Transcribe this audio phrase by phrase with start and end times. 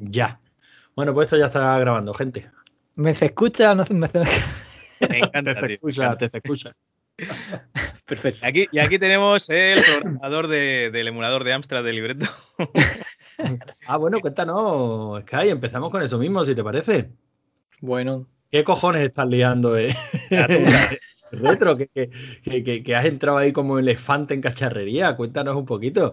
[0.00, 0.40] Ya.
[0.96, 2.50] Bueno, pues esto ya está grabando, gente.
[2.96, 4.18] ¿Me se escucha o no me se
[5.08, 6.72] Me encanta, Te se escucha, te se escucha.
[8.06, 8.40] Perfecto.
[8.44, 12.26] Y aquí, y aquí tenemos el programador de- del emulador de Amstrad de libreto.
[13.86, 17.08] Ah, bueno, cuéntanos, Sky, empezamos con eso mismo, si te parece.
[17.80, 19.96] Bueno, ¿Qué cojones estás liando, eh?
[20.28, 20.90] Tuya.
[21.32, 22.10] Retro, que, que-
[22.42, 25.16] que- que- que has entrado ahí como elefante en cacharrería.
[25.16, 26.12] Cuéntanos un poquito.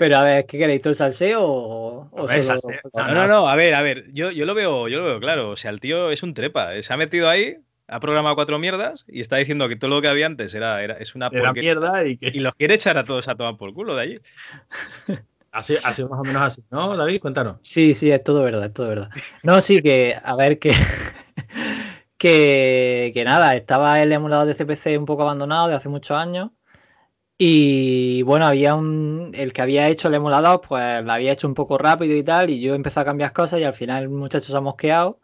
[0.00, 0.80] Pero a ver, ¿qué queréis?
[0.80, 2.80] ¿Todo el salseo o, o A ver, solo- salseo.
[2.94, 5.50] No, no, no, a ver, a ver, yo, yo lo veo, yo lo veo claro.
[5.50, 6.70] O sea, el tío es un trepa.
[6.82, 10.08] Se ha metido ahí, ha programado cuatro mierdas y está diciendo que todo lo que
[10.08, 13.04] había antes era, era es una Era mierda y que Y los quiere echar a
[13.04, 14.18] todos a tomar por culo de allí.
[15.52, 17.20] ha sido, ha sido más o menos así, ¿no, David?
[17.20, 17.56] Cuéntanos.
[17.60, 19.10] Sí, sí, es todo verdad, es todo verdad.
[19.42, 20.72] No, sí, que, a ver, que,
[22.18, 26.50] que, que nada, estaba el emulador de CPC un poco abandonado de hace muchos años.
[27.42, 31.54] Y bueno, había un, el que había hecho el emulador, pues lo había hecho un
[31.54, 34.50] poco rápido y tal, y yo empecé a cambiar cosas y al final el muchacho
[34.52, 35.20] se ha mosqueado.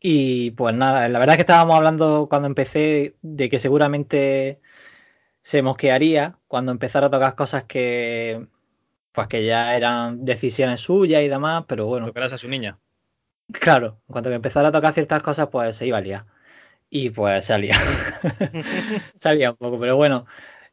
[0.00, 4.60] Y pues nada, la verdad es que estábamos hablando cuando empecé de que seguramente
[5.42, 8.48] se mosquearía cuando empezara a tocar cosas que
[9.12, 12.80] pues que ya eran decisiones suyas y demás, pero bueno, Tocarás a su niña.
[13.52, 16.26] claro, en cuanto que empezara a tocar ciertas cosas, pues se iba a liar.
[16.90, 17.76] Y pues salía.
[19.16, 20.26] salía un poco, pero bueno.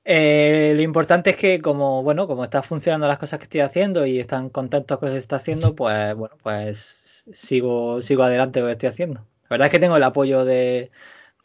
[0.06, 4.06] Eh, lo importante es que como, bueno, como están funcionando las cosas que estoy haciendo
[4.06, 8.60] y están contentos con lo que se está haciendo, pues bueno, pues sigo, sigo adelante
[8.60, 9.22] con lo que estoy haciendo.
[9.44, 10.92] La verdad es que tengo el apoyo de,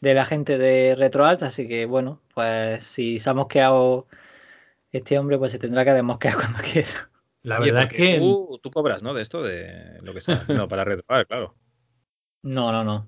[0.01, 4.07] de la gente de RetroArt, así que bueno, pues si se ha mosqueado
[4.91, 7.11] este hombre, pues se tendrá que desmosquear cuando quiera.
[7.41, 8.17] La Oye, verdad es porque que.
[8.19, 9.13] Tú, tú cobras, ¿no?
[9.13, 11.55] De esto, de lo que estás haciendo para retrobar, claro.
[12.43, 13.07] No, no, no.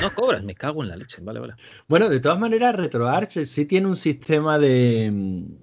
[0.00, 1.18] No cobras, me cago en la leche.
[1.22, 1.54] Vale, vale.
[1.88, 5.10] Bueno, de todas maneras, RetroArch sí tiene un sistema de,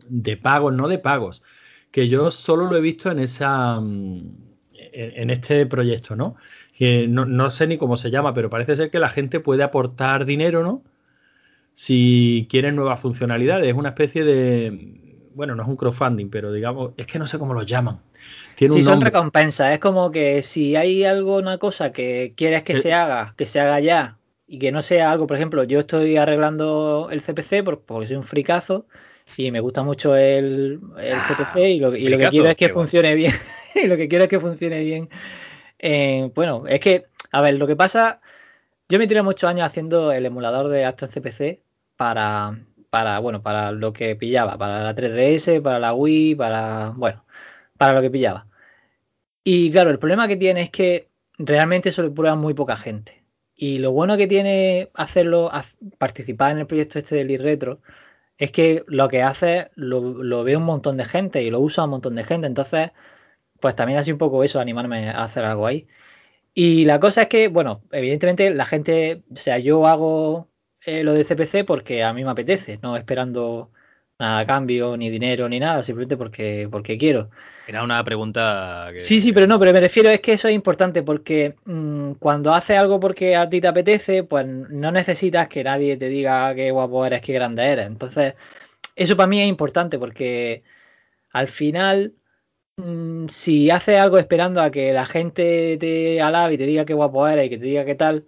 [0.07, 1.41] de pagos, no de pagos,
[1.91, 4.17] que yo solo lo he visto en esa mm,
[4.73, 6.35] en, en este proyecto, ¿no?
[6.77, 9.63] Que no, no sé ni cómo se llama, pero parece ser que la gente puede
[9.63, 10.83] aportar dinero, ¿no?
[11.75, 13.67] Si quieren nuevas funcionalidades.
[13.67, 14.98] Es una especie de.
[15.35, 17.99] Bueno, no es un crowdfunding, pero digamos, es que no sé cómo lo llaman.
[18.55, 22.63] Tiene Si un son recompensas, es como que si hay algo, una cosa que quieres
[22.63, 22.77] que Eh.
[22.77, 26.17] se haga, que se haga ya y que no sea algo, por ejemplo, yo estoy
[26.17, 28.87] arreglando el CPC por- porque soy un fricazo
[29.37, 32.55] y me gusta mucho el, el Ah, CPC y lo, y lo que quiero es
[32.57, 33.33] que funcione bien.
[33.75, 35.09] y lo que quiero es que funcione bien.
[35.79, 38.21] Eh, bueno, es que, a ver, lo que pasa,
[38.89, 41.63] yo me tiré muchos años haciendo el emulador de Aston CPC
[41.97, 47.25] para, para, bueno, para lo que pillaba, para la 3DS, para la Wii, para, bueno,
[47.77, 48.47] para lo que pillaba.
[49.43, 53.23] Y claro, el problema que tiene es que realmente eso lo prueba muy poca gente.
[53.55, 55.51] Y lo bueno que tiene hacerlo,
[55.97, 57.81] participar en el proyecto este del retro
[58.37, 61.85] es que lo que hace lo, lo ve un montón de gente y lo usa
[61.85, 62.47] un montón de gente.
[62.47, 62.91] Entonces,
[63.59, 65.87] pues también así un poco eso, animarme a hacer algo ahí.
[66.53, 70.48] Y la cosa es que, bueno, evidentemente la gente, o sea, yo hago
[70.85, 73.71] eh, lo del CPC porque a mí me apetece, no esperando
[74.19, 77.29] nada a cambio, ni dinero, ni nada, simplemente porque, porque quiero.
[77.67, 78.99] Era una pregunta que...
[78.99, 82.53] Sí, sí, pero no, pero me refiero es que eso es importante porque mm, cuando
[82.53, 86.71] haces algo porque a ti te apetece, pues no necesitas que nadie te diga qué
[86.71, 87.87] guapo eres, qué grande eres.
[87.87, 88.35] Entonces,
[88.95, 90.63] eso para mí es importante porque
[91.31, 92.15] al final,
[92.77, 96.93] mm, si haces algo esperando a que la gente te alabe y te diga qué
[96.93, 98.25] guapo eres y que te diga qué tal,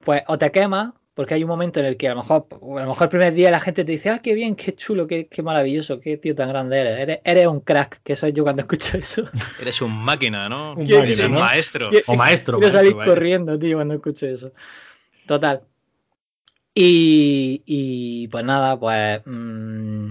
[0.00, 2.82] pues o te quemas, porque hay un momento en el que a lo mejor, a
[2.82, 5.26] lo mejor el primer día la gente te dice, ah, qué bien, qué chulo, qué,
[5.28, 6.98] qué maravilloso, qué tío tan grande eres.
[6.98, 7.18] eres.
[7.24, 9.28] Eres un crack, que soy yo cuando escucho eso.
[9.60, 10.72] Eres un máquina, ¿no?
[10.74, 11.90] Un máquina, maestro.
[11.90, 12.58] ¿Qué- O maestro.
[12.58, 13.10] Quiero salir vaya.
[13.10, 14.52] corriendo, tío, cuando escucho eso.
[15.26, 15.62] Total.
[16.74, 19.20] Y, y, pues nada, pues.
[19.26, 20.10] mm,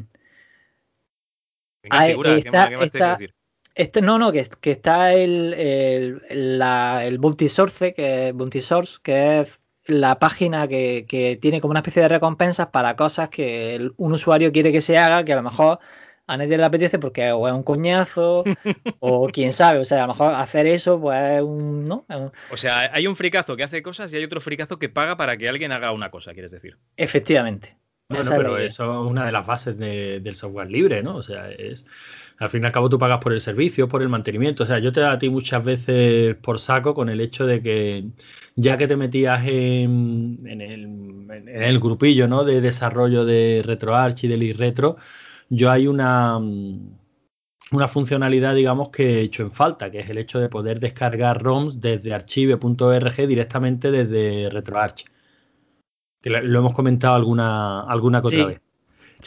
[1.84, 2.32] ¿En qué Ah, figura?
[2.34, 3.34] ¿Qué está- más- qué más te está- decir?
[3.76, 6.22] este, no, no, que, que está el, el,
[6.60, 9.59] la- el Bounty Source, que, Bounty Source, que es
[9.92, 14.14] la página que, que tiene como una especie de recompensas para cosas que el- un
[14.14, 15.80] usuario quiere que se haga, que a lo mejor
[16.28, 18.44] a nadie le apetece porque o es un coñazo,
[19.00, 22.06] o quién sabe, o sea, a lo mejor hacer eso, pues es un, ¿no?
[22.48, 25.38] O sea, hay un fricazo que hace cosas y hay otro fricazo que paga para
[25.38, 26.78] que alguien haga una cosa, quieres decir.
[26.98, 27.79] Efectivamente.
[28.12, 31.18] Bueno, pero eso es una de las bases de- del software libre, ¿no?
[31.18, 31.86] O sea, es
[32.40, 34.64] al fin y al cabo tú pagas por el servicio, por el mantenimiento.
[34.64, 37.62] O sea, yo te da a ti muchas veces por saco con el hecho de
[37.62, 38.06] que
[38.56, 40.84] ya que te metías en, en el,
[41.30, 42.44] en el grupillo, ¿no?
[42.46, 44.98] De desarrollo de RetroArch y del iRetro,
[45.50, 46.40] yo hay una
[47.72, 51.42] una funcionalidad, digamos, que he hecho en falta, que es el hecho de poder descargar
[51.42, 55.06] ROMs desde archive.org directamente desde RetroArch.
[56.22, 58.46] Que lo hemos comentado alguna, alguna que otra Sí.
[58.46, 58.62] vez.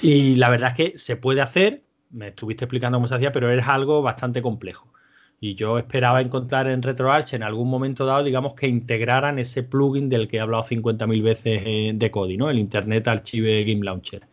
[0.03, 3.51] Y la verdad es que se puede hacer, me estuviste explicando cómo se hacía, pero
[3.51, 4.93] es algo bastante complejo.
[5.41, 10.09] Y yo esperaba encontrar en RetroArch en algún momento dado, digamos, que integraran ese plugin
[10.09, 11.63] del que he hablado 50.000 veces
[11.99, 12.49] de Kodi, ¿no?
[12.51, 14.29] El Internet Archive Game Launcher.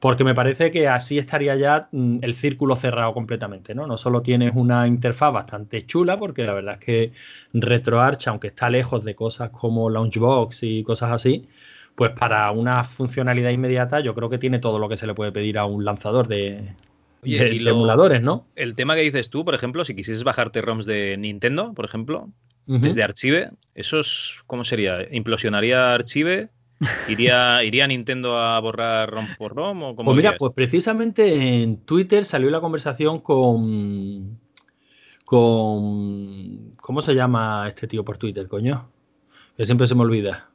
[0.00, 3.86] Porque me parece que así estaría ya mm, el círculo cerrado completamente, ¿no?
[3.86, 7.12] No solo tienes una interfaz bastante chula, porque la verdad es que
[7.52, 11.46] RetroArch, aunque está lejos de cosas como Launchbox y cosas así,
[11.94, 15.32] pues para una funcionalidad inmediata yo creo que tiene todo lo que se le puede
[15.32, 16.74] pedir a un lanzador de,
[17.22, 18.46] emuladores, ¿no?
[18.56, 22.30] El tema que dices tú, por ejemplo, si quisieses bajarte ROMs de Nintendo, por ejemplo,
[22.66, 25.06] desde Archive, ¿eso es, cómo sería?
[25.10, 26.48] ¿Implosionaría Archive?
[27.08, 29.82] ¿Iría, ¿Iría Nintendo a borrar ROM por ROM?
[29.82, 34.38] O pues mira, pues precisamente en Twitter salió la conversación con.
[35.24, 36.72] con.
[36.80, 38.90] ¿Cómo se llama este tío por Twitter, coño?
[39.56, 40.51] Que siempre se me olvida.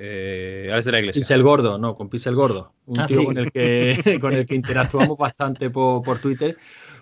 [0.00, 1.20] Eh, de la Iglesia.
[1.20, 2.72] Pixel Gordo, no, con Pixel Gordo.
[2.86, 6.56] Un ah, tío con, el que, con el que interactuamos bastante por, Twitter,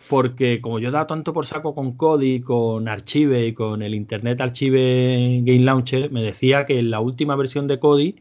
[0.08, 3.94] porque como yo he dado tanto por saco con Kodi, con Archive y con el
[3.94, 8.16] Internet Archive Game Launcher, me decía que en la última versión de Kodi,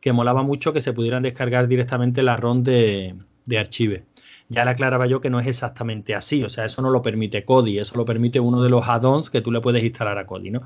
[0.00, 3.14] que molaba mucho que se pudieran descargar directamente la ROM de,
[3.44, 4.04] de Archive
[4.48, 7.44] ya le aclaraba yo que no es exactamente así, o sea, eso no lo permite
[7.44, 10.50] Kodi, eso lo permite uno de los add-ons que tú le puedes instalar a Kodi,
[10.50, 10.62] ¿no?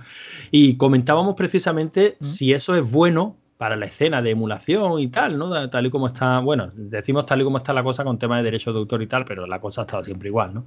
[0.50, 5.68] Y comentábamos precisamente si eso es bueno para la escena de emulación y tal, ¿no?
[5.68, 8.44] Tal y como está, bueno, decimos tal y como está la cosa con temas de
[8.44, 10.66] derechos de autor y tal, pero la cosa ha estado siempre igual, ¿no?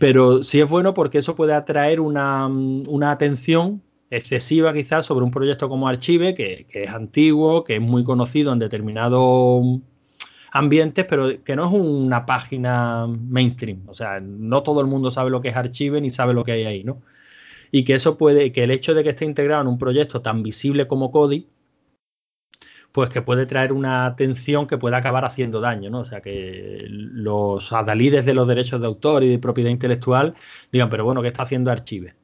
[0.00, 2.48] Pero sí es bueno porque eso puede atraer una,
[3.02, 8.54] atención excesiva quizás sobre un proyecto como Archive, que, es antiguo, que es muy conocido
[8.54, 9.62] en determinados
[10.50, 13.82] ambientes, pero que no es una página mainstream.
[13.86, 16.52] O sea, no todo el mundo sabe lo que es Archive ni sabe lo que
[16.52, 17.02] hay ahí, ¿no?
[17.70, 20.42] Y que eso puede, que el hecho de que esté integrado en un proyecto tan
[20.42, 21.48] visible como Kodi,
[22.92, 26.00] pues que puede traer una atención que puede acabar haciendo daño, ¿no?
[26.00, 30.34] O sea, que los adalides de los derechos de autor y de propiedad intelectual
[30.72, 32.14] digan, pero bueno, ¿qué está haciendo Archive?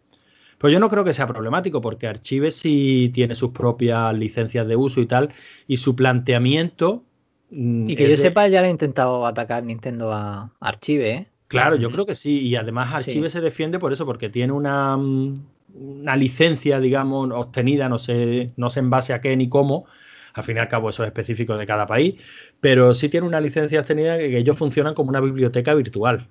[0.58, 4.76] Pues yo no creo que sea problemático, porque Archive sí tiene sus propias licencias de
[4.76, 5.31] uso y tal,
[5.66, 7.05] y su planteamiento...
[7.50, 11.28] Mm, y que yo sepa, ya le ha intentado atacar Nintendo a Archive, ¿eh?
[11.49, 14.96] Claro, yo creo que sí, y además Archive se defiende por eso, porque tiene una,
[14.96, 15.34] mm,
[15.75, 19.84] una licencia, digamos, obtenida, no sé, no sé en base a qué ni cómo,
[20.35, 22.15] al fin y al cabo, eso es específico de cada país,
[22.61, 26.29] pero sí tiene una licencia obtenida que, ellos funcionan como una biblioteca virtual.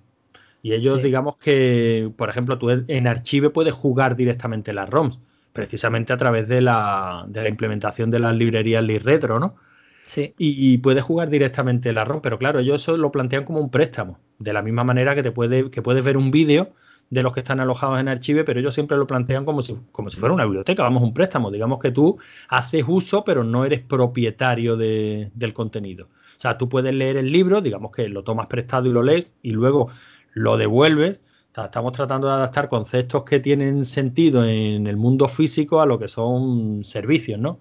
[0.61, 5.19] Y ellos, digamos que, por ejemplo, tú en Archive puedes jugar directamente las ROMs,
[5.51, 9.55] precisamente a través de la, de la implementación de las librerías Retro, ¿no?
[10.05, 10.33] Sí.
[10.37, 14.19] Y, puedes jugar directamente la ROM, pero claro, ellos eso lo plantean como un préstamo,
[14.39, 16.73] de la misma manera que te puede, que puedes ver un vídeo
[17.09, 20.09] de los que están alojados en Archive, pero ellos siempre lo plantean como si, como
[20.09, 21.51] si fuera una biblioteca, vamos, un préstamo.
[21.51, 22.17] Digamos que tú
[22.49, 26.05] haces uso, pero no eres propietario del contenido.
[26.05, 29.35] O sea, tú puedes leer el libro, digamos que lo tomas prestado y lo lees,
[29.41, 29.89] y luego
[30.33, 31.21] lo devuelves.
[31.55, 36.07] Estamos tratando de adaptar conceptos que tienen sentido en el mundo físico a lo que
[36.07, 37.59] son servicios, ¿no?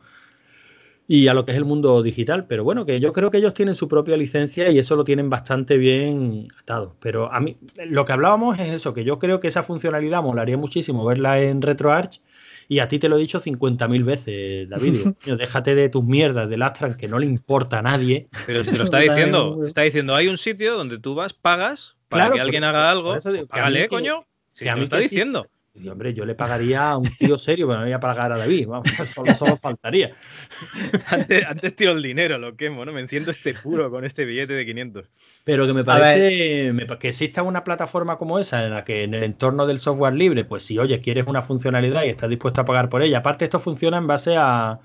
[1.08, 2.46] Y a lo que es el mundo digital.
[2.46, 5.30] Pero bueno, que yo creo que ellos tienen su propia licencia y eso lo tienen
[5.30, 6.96] bastante bien atado.
[7.00, 7.56] Pero a mí,
[7.86, 11.62] lo que hablábamos es eso, que yo creo que esa funcionalidad molaría muchísimo verla en
[11.62, 12.20] RetroArch.
[12.68, 15.08] Y a ti te lo he dicho 50.000 veces, David.
[15.38, 18.28] déjate de tus mierdas de Lastran que no le importa a nadie.
[18.46, 19.66] Pero te lo está diciendo.
[19.66, 23.16] Está diciendo, hay un sitio donde tú vas, pagas para que alguien haga algo.
[23.50, 24.26] Vale, coño.
[24.54, 25.48] Si a mí lo está diciendo.
[25.74, 28.36] Y hombre, yo le pagaría a un tío serio, pero no voy a pagar a
[28.36, 28.88] David, vamos,
[29.34, 30.12] solo, faltaría.
[31.06, 32.92] Antes, antes, tiro el dinero, lo quemo, ¿no?
[32.92, 35.10] Me enciendo este puro con este billete de 500.
[35.44, 39.22] Pero que me parece que exista una plataforma como esa, en la que en el
[39.22, 42.90] entorno del software libre, pues si, oye, quieres una funcionalidad y estás dispuesto a pagar
[42.90, 44.78] por ella, aparte esto funciona en base a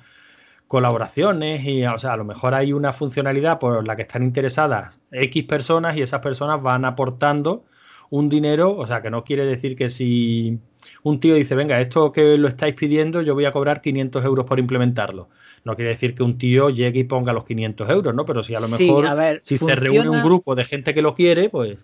[0.68, 5.00] colaboraciones y, o sea, a lo mejor hay una funcionalidad por la que están interesadas
[5.12, 7.66] X personas y esas personas van aportando
[8.10, 10.60] un dinero, o sea, que no quiere decir que si
[11.04, 14.46] un tío dice, venga, esto que lo estáis pidiendo, yo voy a cobrar 500 euros
[14.46, 15.30] por implementarlo.
[15.64, 18.26] No quiere decir que un tío llegue y ponga los 500 euros, ¿no?
[18.26, 21.50] Pero si a lo mejor, si se reúne un grupo de gente que lo quiere,
[21.50, 21.78] pues...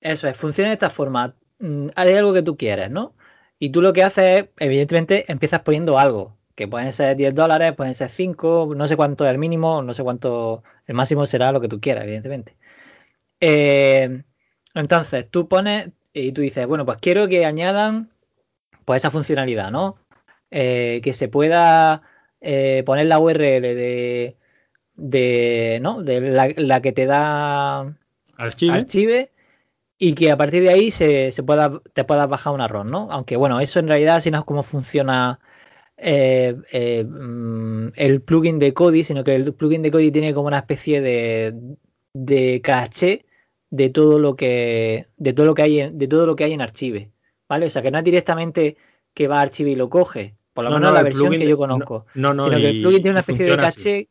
[0.00, 1.34] Eso es, funciona de esta forma.
[1.58, 3.14] Mm, hay algo que tú quieres, ¿no?
[3.58, 7.74] Y tú lo que haces es, evidentemente, empiezas poniendo algo, que pueden ser 10 dólares,
[7.74, 11.50] pueden ser 5, no sé cuánto es el mínimo, no sé cuánto, el máximo será
[11.52, 12.56] lo que tú quieras, evidentemente.
[13.40, 14.22] Eh,
[14.74, 18.10] entonces, tú pones y tú dices, bueno, pues quiero que añadan
[18.88, 19.98] pues esa funcionalidad, ¿no?
[20.50, 22.00] Eh, que se pueda
[22.40, 24.38] eh, poner la URL de,
[24.94, 26.02] de ¿no?
[26.02, 27.94] De la, que te da
[28.38, 29.30] archive.
[29.98, 33.08] y que a partir de ahí se, pueda, te puedas bajar un error, ¿no?
[33.10, 35.38] Aunque bueno, eso en realidad si no es cómo funciona
[35.98, 36.56] eh,
[37.06, 41.02] mm, el plugin de Kodi, sino que el plugin de Kodi tiene como una especie
[41.02, 41.54] de,
[42.14, 43.26] de caché
[43.68, 46.54] de todo lo que de todo lo que hay en, de todo lo que hay
[46.54, 47.12] en Archive
[47.48, 47.66] ¿vale?
[47.66, 48.76] O sea, que no es directamente
[49.14, 52.06] que va a archivo y lo coge, por lo menos la versión que yo conozco.
[52.14, 54.08] No, no, sino que el plugin tiene una especie de caché.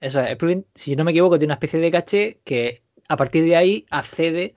[0.00, 3.16] Eso es, el plugin, si no me equivoco, tiene una especie de caché que a
[3.16, 4.54] partir de ahí accede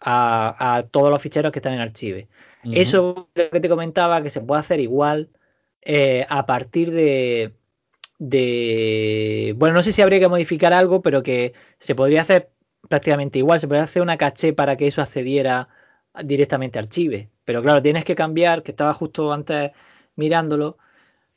[0.00, 2.26] a, todos los ficheros que están en archivo.
[2.64, 5.30] Eso lo que te comentaba, que se puede hacer igual
[5.82, 7.54] eh, a partir de,
[8.18, 9.54] de.
[9.56, 12.50] Bueno, no sé si habría que modificar algo, pero que se podría hacer
[12.88, 13.60] prácticamente igual.
[13.60, 15.68] Se podría hacer una caché para que eso accediera
[16.24, 17.30] directamente archive.
[17.44, 19.72] Pero claro, tienes que cambiar, que estaba justo antes
[20.16, 20.78] mirándolo.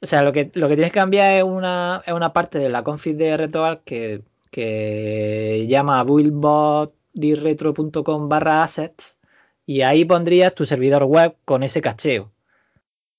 [0.01, 2.70] O sea, lo que, lo que tienes que cambiar es una, es una parte de
[2.70, 9.18] la config de RetroArch que, que llama buildbot.retro.com barra assets
[9.65, 12.32] y ahí pondrías tu servidor web con ese cacheo.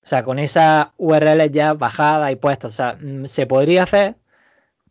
[0.03, 2.67] O sea, con esa URL ya bajada y puesta.
[2.67, 4.15] O sea, mm, se podría hacer,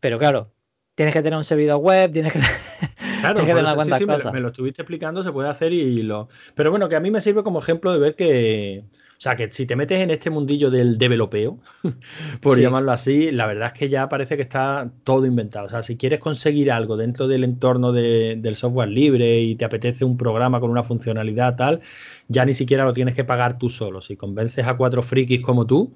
[0.00, 0.52] pero claro,
[0.94, 2.40] tienes que tener un servidor web, tienes que,
[3.32, 6.28] claro, que sí, sí, me, lo, estuviste explicando, se puede hacer y lo.
[6.54, 8.84] Pero bueno, que a mí me sirve como ejemplo de ver que.
[9.16, 11.58] O sea, que si te metes en este mundillo del developeo,
[12.42, 15.66] por llamarlo así, la verdad es que ya parece que está todo inventado.
[15.66, 20.04] O sea, si quieres conseguir algo dentro del entorno del software libre y te apetece
[20.04, 21.80] un programa con una funcionalidad tal,
[22.28, 24.02] ya ni siquiera lo tienes que pagar tú solo.
[24.02, 25.94] Si convences a cuatro frikis como tú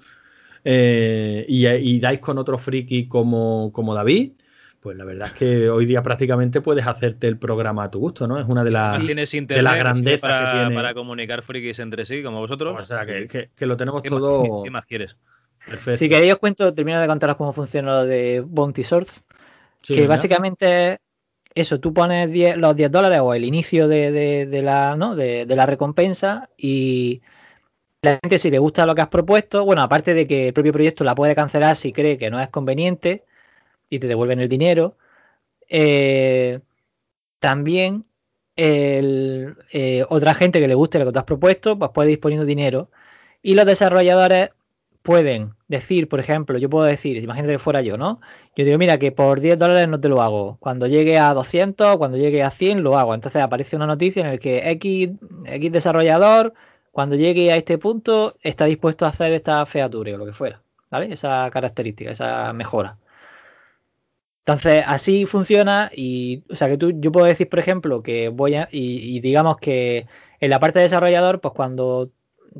[0.64, 4.32] eh, y, dais con otro friki como, como David,
[4.80, 8.28] pues la verdad es que hoy día prácticamente puedes hacerte el programa a tu gusto,
[8.28, 8.38] ¿no?
[8.38, 10.74] Es una de las, ¿Tienes de las grandezas para, que tiene.
[10.74, 12.76] para comunicar frikis entre sí, como vosotros.
[12.80, 14.62] O sea, que, lo tenemos todo.
[14.62, 15.16] ¿Qué más quieres?
[15.66, 15.98] Perfecto.
[15.98, 19.20] Si queréis os cuento, termino de contaros cómo funciona lo de Bounty Source.
[19.82, 21.00] que básicamente
[21.54, 25.16] eso, tú pones los 10 dólares o el inicio de, la, ¿no?
[25.16, 27.20] de, la recompensa y
[28.02, 30.72] la gente si le gusta lo que has propuesto, bueno, aparte de que el propio
[30.72, 33.24] proyecto la puede cancelar si cree que no es conveniente,
[33.90, 34.96] y te devuelven el dinero.
[35.68, 36.60] Eh,
[37.38, 38.04] también
[38.56, 42.46] eh, otra gente que le guste lo que tú has propuesto, pues puede ir poniendo
[42.46, 42.90] dinero.
[43.42, 44.50] Y los desarrolladores
[45.02, 48.20] pueden decir, por ejemplo, yo puedo decir, imagínate que fuera yo, ¿no?
[48.56, 50.58] Yo digo, mira, que por 10 dólares no te lo hago.
[50.60, 53.14] Cuando llegue a 200, cuando llegue a 100, lo hago.
[53.14, 55.10] Entonces aparece una noticia en la que X,
[55.46, 56.54] X desarrollador,
[56.90, 60.62] cuando llegue a este punto, está dispuesto a hacer esta featura o lo que fuera.
[60.90, 61.12] ¿Vale?
[61.12, 62.98] Esa característica, esa mejora.
[64.48, 68.54] Entonces, así funciona y, o sea, que tú, yo puedo decir, por ejemplo, que voy
[68.54, 70.06] a, y, digamos que
[70.40, 72.10] en la parte de desarrollador, pues cuando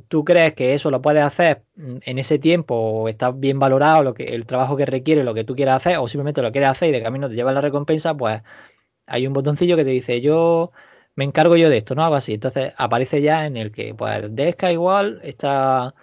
[0.08, 4.12] tú crees que eso lo puedes hacer en ese tiempo o está bien valorado lo
[4.14, 6.90] que, el trabajo que requiere, lo que tú quieras hacer, o simplemente lo quieres hacer
[6.90, 8.42] y de camino te lleva la recompensa, pues
[9.06, 10.72] hay un botoncillo que te dice, yo
[11.16, 12.04] me encargo yo de esto, ¿no?
[12.04, 12.34] Algo así.
[12.34, 15.94] Entonces aparece ya en el que, pues, Desca igual está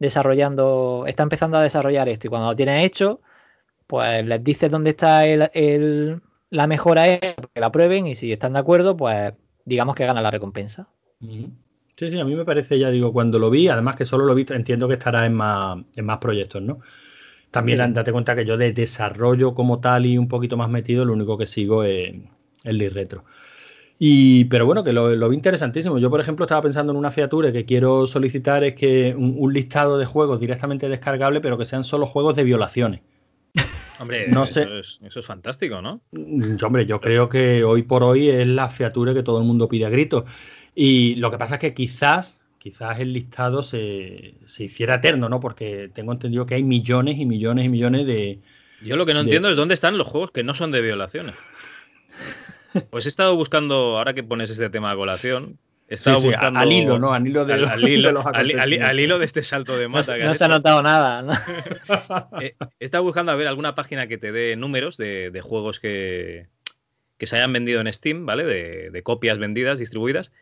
[0.00, 3.20] desarrollando, está empezando a desarrollar esto y cuando lo tienes hecho,
[3.86, 8.54] pues les dices dónde está el, la mejora es que la prueben y si están
[8.54, 9.32] de acuerdo, pues
[9.64, 10.88] digamos que gana la recompensa.
[11.20, 14.32] Sí, sí, a mí me parece, ya digo, cuando lo vi, además que solo lo
[14.32, 16.78] he visto, entiendo que estará en más, en más proyectos, ¿no?
[17.50, 21.14] También date cuenta que yo de desarrollo como tal y un poquito más metido, lo
[21.14, 22.14] único que sigo es
[22.64, 23.24] el retro.
[23.98, 25.98] Y, pero bueno, que lo, vi interesantísimo.
[25.98, 29.96] Yo, por ejemplo, estaba pensando en una fiatura que quiero solicitar es que un listado
[29.96, 33.00] de juegos directamente descargable, pero que sean solo juegos de violaciones.
[33.98, 34.66] Hombre, no sé.
[34.80, 36.02] Eso, es, fantástico, ¿no?
[36.12, 39.68] Mm, hombre, yo creo que hoy por hoy es la fiatura que todo el mundo
[39.68, 40.24] pide a gritos.
[40.74, 45.40] Y lo que pasa es que quizás, quizás el listado se, hiciera eterno, ¿no?
[45.40, 48.40] Porque tengo entendido que hay millones y millones y millones de.
[48.82, 51.34] Yo lo que no entiendo es dónde están los juegos que no son de violaciones.
[52.90, 56.58] Pues he estado buscando, ahora que pones este tema de colación, Estaba buscando...
[56.58, 57.12] al hilo, ¿no?
[57.12, 60.16] Al hilo de, al, hilo, de este salto de mata.
[60.18, 61.42] No, se ha notado nada.
[62.40, 66.48] Eh, he estado buscando a ver alguna página que te dé números de, juegos que,
[67.18, 68.44] que, se hayan vendido en Steam, ¿vale?
[68.44, 70.32] De, copias vendidas, distribuidas.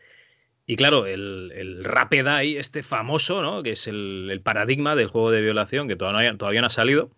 [0.65, 3.61] Y claro, el, el Rapid Eye, este famoso, ¿no?
[3.61, 7.11] Que es el, paradigma del juego de violación, que todavía, todavía no ha salido.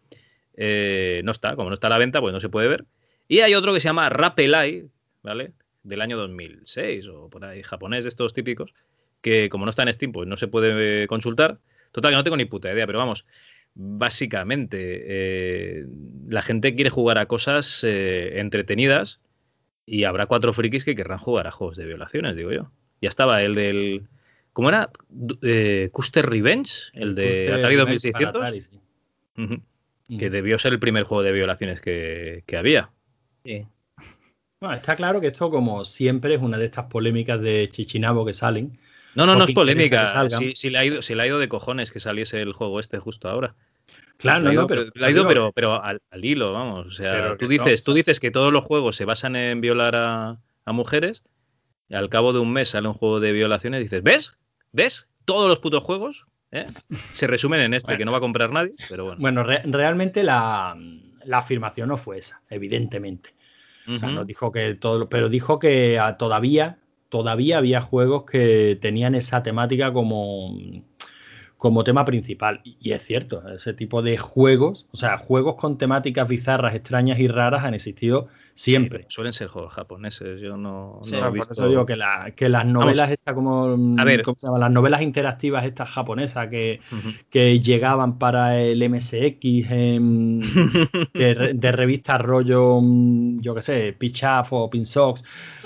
[0.57, 2.85] Eh, no está, como no está a la venta, pues no se puede ver.
[3.27, 4.87] Y hay otro que se llama Eye,
[5.23, 5.53] ¿vale?
[5.87, 8.73] Del año 2006 o por ahí, japonés de estos típicos,
[9.21, 11.59] que como no está en Steam, pues no se puede consultar.
[11.91, 13.25] Total, que no tengo ni puta idea, pero vamos,
[13.73, 15.85] básicamente eh,
[16.27, 19.19] la gente quiere jugar a cosas eh, entretenidas
[19.85, 22.71] y habrá cuatro frikis que querrán jugar a juegos de violaciones, digo yo.
[23.01, 24.07] Ya estaba el del...
[24.51, 24.89] ¿Cómo era?
[25.43, 28.69] Eh, Custer Revenge, el, de Atari 2600.
[30.09, 32.89] Que debió ser el primer juego de violaciones que, que había.
[33.45, 33.67] Sí.
[34.59, 38.33] Bueno, está claro que esto, como siempre, es una de estas polémicas de Chichinabo que
[38.33, 38.77] salen.
[39.15, 40.29] No, no, no es polémica.
[40.55, 43.29] Si, le ha ido, le ha ido de cojones que saliese el juego este justo
[43.29, 43.55] ahora.
[44.17, 46.87] Claro, no, no, pero, le ha ido, pero, pero al, hilo, vamos.
[46.87, 50.39] O sea, tú dices, tú dices que todos los juegos se basan en violar a,
[50.73, 51.23] mujeres,
[51.87, 54.33] y al cabo de un mes sale un juego de violaciones y dices, ¿ves?
[54.71, 55.07] ¿Ves?
[55.27, 56.65] todos los putos juegos ¿eh?
[57.13, 59.19] se resumen en este, que no va a comprar nadie, pero bueno.
[59.19, 60.75] Bueno, realmente la,
[61.31, 63.35] afirmación no fue esa, evidentemente.
[63.87, 66.79] O sea, no dijo que todo, pero dijo que todavía,
[67.09, 70.57] todavía había juegos que tenían esa temática como
[71.57, 72.61] como tema principal.
[72.63, 77.27] Y es cierto, ese tipo de juegos, o sea, juegos con temáticas bizarras, extrañas y
[77.27, 79.05] raras han existido siempre.
[79.09, 81.55] suelen ser juegos japoneses, yo no, he visto...
[81.55, 81.95] Por eso digo que,
[82.49, 84.23] las novelas estas como, a ver.
[84.59, 86.79] Las novelas interactivas estas japonesas que,
[87.29, 94.69] que llegaban para el MSX de, de, revistas rollo, mm, yo qué sé, Pitch o
[94.69, 95.23] Pinsox,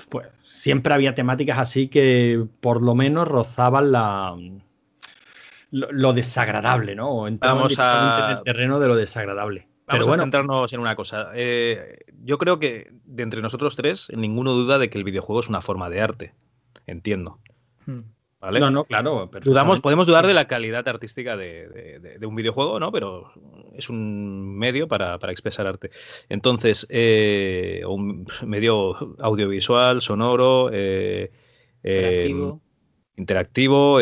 [0.09, 4.35] pues siempre había temáticas así que por lo menos rozaban la
[5.71, 7.27] lo, desagradable, ¿no?
[7.27, 8.25] Entramos a...
[8.25, 9.67] en el terreno de lo desagradable.
[9.87, 11.31] Vamos Pero a centrarnos en una cosa.
[11.33, 15.49] Eh, yo creo que de entre nosotros tres, ninguno duda de que el videojuego es
[15.49, 16.33] una forma de arte.
[16.85, 17.39] Entiendo.
[17.85, 18.01] Hmm.
[18.39, 18.59] ¿Vale?
[18.59, 19.29] No, no, claro.
[19.43, 22.91] Dudamos, podemos dudar de la calidad artística de, un videojuego, ¿no?
[22.91, 23.31] Pero
[23.75, 25.91] es un medio para, expresar arte.
[26.27, 31.31] Entonces, eh, un medio audiovisual, sonoro, eh,
[31.83, 32.61] interactivo,
[33.15, 34.01] interactivo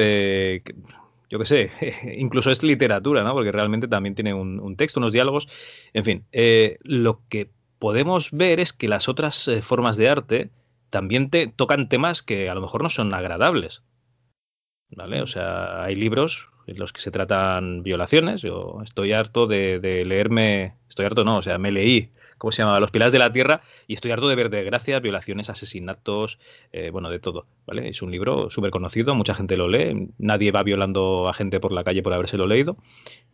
[1.29, 1.71] yo qué sé,
[2.17, 3.33] incluso es literatura, ¿no?
[3.33, 5.47] Porque realmente también tiene un, texto, unos diálogos.
[5.93, 10.49] En fin, eh, lo que podemos ver es que las otras eh, formas de arte
[10.89, 13.83] también te tocan temas que a lo mejor no son agradables.
[14.91, 15.21] ¿Vale?
[15.21, 18.41] O sea, hay libros en los que se tratan violaciones.
[18.41, 20.75] Yo estoy harto de leerme.
[20.89, 22.79] Estoy harto, no, o sea, me leí ¿cómo se llama?
[22.79, 26.39] Los pilares de la tierra y estoy harto de ver desgracias, violaciones, asesinatos,
[26.71, 27.87] eh, bueno, de todo, ¿vale?
[27.89, 31.71] Es un libro súper conocido, mucha gente lo lee, nadie va violando a gente por
[31.71, 32.77] la calle por habérselo leído,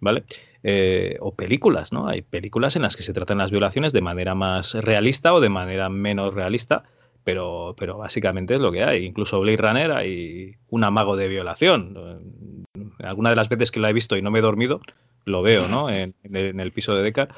[0.02, 0.26] ¿vale?
[0.64, 2.10] Eh, o películas, ¿no?
[2.10, 5.50] Hay películas en las que se tratan las violaciones de manera más realista o de
[5.50, 6.84] manera menos realista,
[7.24, 9.06] pero, pero básicamente es lo que hay.
[9.06, 12.66] Incluso Blade Runner hay un amago de violación.
[13.04, 14.82] Alguna de las veces que la he visto y no me he dormido,
[15.26, 15.90] lo veo, ¿no?
[15.90, 17.30] En, en el piso de Deckard.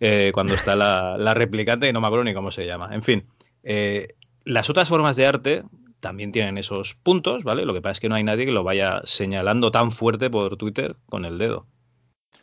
[0.00, 2.90] Eh, cuando está la, replicante y no me acuerdo ni cómo se llama.
[2.92, 3.26] En fin,
[3.62, 5.62] eh, las otras formas de arte
[6.00, 7.64] también tienen esos puntos, ¿vale?
[7.64, 10.56] Lo que pasa es que no hay nadie que lo vaya señalando tan fuerte por
[10.56, 11.66] Twitter con el dedo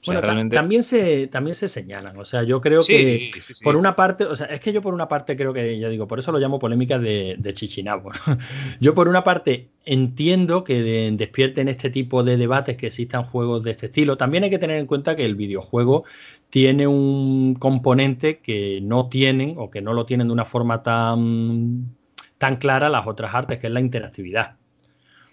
[0.06, 2.18] bueno, también, se, también se señalan.
[2.18, 3.30] O sea, yo creo que
[3.64, 6.08] por una parte, o sea, es que yo por una parte creo que, ya digo,
[6.08, 8.12] por eso lo llamo polémica de, de Chichinabo.
[8.80, 13.72] yo por una parte entiendo que despierten este tipo de debates que existan juegos de
[13.72, 14.18] este estilo.
[14.18, 16.04] También hay que tener en cuenta que el videojuego
[16.50, 21.96] tiene un componente que no tienen o que no lo tienen de una forma tan,
[22.38, 24.58] tan clara las otras artes, que es la interactividad.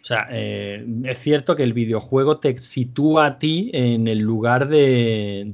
[0.08, 4.66] O sea, eh, es cierto que el videojuego te sitúa a ti en el lugar
[4.66, 5.52] del,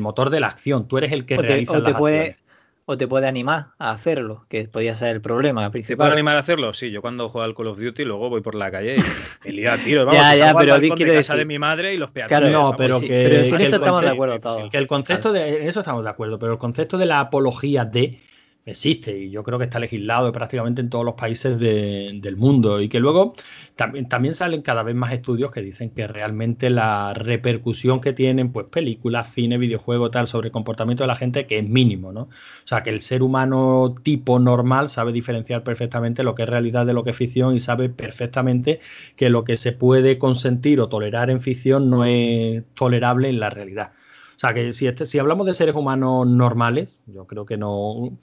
[0.00, 0.88] motor de la acción.
[0.88, 2.38] Tú eres el que realiza o te puede,
[2.84, 5.94] O te puede animar a hacerlo, que podría ser el problema principal.
[5.94, 6.72] ¿Te puede animar a hacerlo?
[6.72, 8.96] Sí, yo cuando juego al Call of Duty luego voy por la calle
[9.44, 10.04] y, y a tiros.
[10.04, 11.36] Vamos, ya, ya, pero quiere decir...
[11.36, 12.50] de mi madre y los peatones.
[12.50, 14.68] no, pero que, pero en eso estamos de acuerdo todos.
[14.68, 17.84] Que el concepto de, en eso estamos de acuerdo, pero el concepto de la apología
[17.84, 18.18] de
[18.66, 22.88] existe y yo creo que está legislado prácticamente en todos los países del mundo y
[22.88, 23.34] que luego
[23.74, 28.52] también, también salen cada vez más estudios que dicen que realmente la repercusión que tienen
[28.52, 32.22] pues películas, cine, videojuegos, tal sobre el comportamiento de la gente que es mínimo, ¿no?
[32.22, 32.28] O
[32.66, 36.92] sea, que el ser humano tipo normal sabe diferenciar perfectamente lo que es realidad de
[36.92, 38.80] lo que es ficción y sabe perfectamente
[39.16, 43.50] que lo que se puede consentir o tolerar en ficción no es tolerable en la
[43.50, 43.92] realidad.
[44.36, 48.18] O sea, que si, este, si hablamos de seres humanos normales, yo creo que no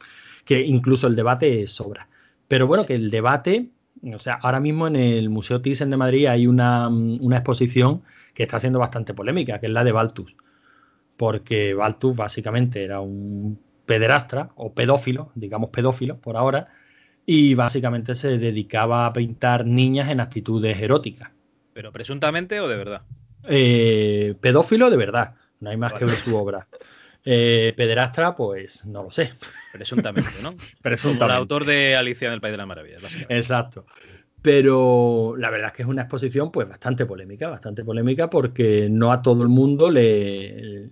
[0.48, 2.08] que incluso el debate sobra.
[2.48, 3.70] Pero bueno, que el debate,
[4.14, 6.90] o sea, ahora mismo en el Museo Thyssen de Madrid hay una,
[7.34, 8.02] exposición
[8.34, 10.38] que está siendo bastante polémica, que es la de Baltus.
[11.18, 16.68] Porque Baltus básicamente era un pederastra o pedófilo, digamos pedófilo por ahora,
[17.26, 21.32] y básicamente se dedicaba a pintar niñas en actitudes eróticas.
[21.74, 23.02] ¿Pero presuntamente o de verdad?
[23.44, 26.68] Eh, pedófilo de verdad, no hay más que ver su obra.
[27.30, 29.34] Eh, pederastra, pues no lo sé.
[29.74, 30.56] Presuntamente, ¿no?
[30.82, 31.20] Presuntamente.
[31.20, 33.86] Como el autor de Alicia en el País de las Maravillas, Exacto.
[34.42, 39.12] Pero la verdad es que es una exposición pues bastante polémica, bastante polémica porque no
[39.12, 40.92] a todo el mundo le,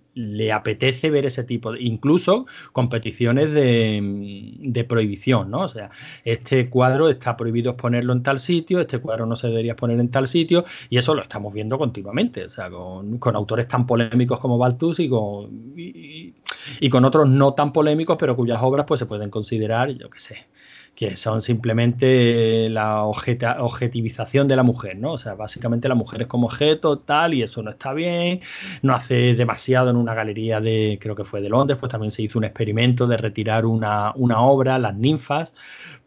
[0.51, 5.59] apetece ver ese tipo de, incluso competiciones de, de, prohibición, ¿no?
[5.59, 5.91] O sea,
[6.23, 10.09] este cuadro está prohibido exponerlo en tal sitio, este cuadro no se debería exponer en
[10.09, 14.57] tal sitio y eso lo estamos viendo continuamente, o sea, con, autores tan polémicos como
[14.57, 19.29] Baltus y con, y con otros no tan polémicos pero cuyas obras pues se pueden
[19.29, 20.47] considerar, yo qué sé,
[20.95, 25.13] que son simplemente la objetivización de la mujer, ¿no?
[25.13, 28.39] O sea, básicamente la mujer es como objeto, tal, y eso no está bien,
[28.81, 32.23] no hace demasiado en una galería de, creo que fue de Londres, pues también se
[32.23, 35.53] hizo un experimento de retirar una, obra, las ninfas,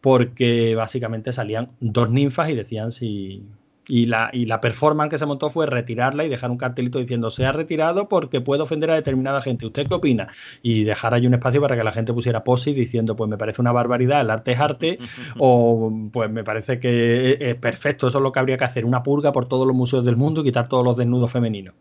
[0.01, 3.43] porque básicamente salían dos ninfas y decían si,
[3.89, 7.31] Y la, y la performance que se montó fue retirarla y dejar un cartelito diciendo
[7.31, 9.65] se ha retirado porque puede ofender a determinada gente.
[9.65, 10.27] ¿Usted qué opina?
[10.61, 13.61] Y dejar ahí un espacio para que la gente pusiera posit diciendo pues me parece
[13.61, 14.99] una barbaridad, el arte es arte
[15.37, 19.03] o pues me parece que es perfecto, eso es lo que habría que hacer, una
[19.03, 21.73] purga por todos los museos del mundo y quitar todos los desnudos femeninos.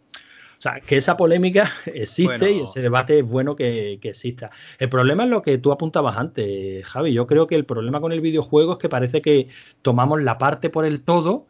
[0.59, 4.51] O sea, que esa polémica existe y ese debate es bueno que, exista.
[4.81, 7.13] El problema es lo que tú apuntabas antes, Javi.
[7.13, 9.47] Yo creo que el problema con el videojuego es que parece que
[9.83, 11.47] tomamos la parte por el todo.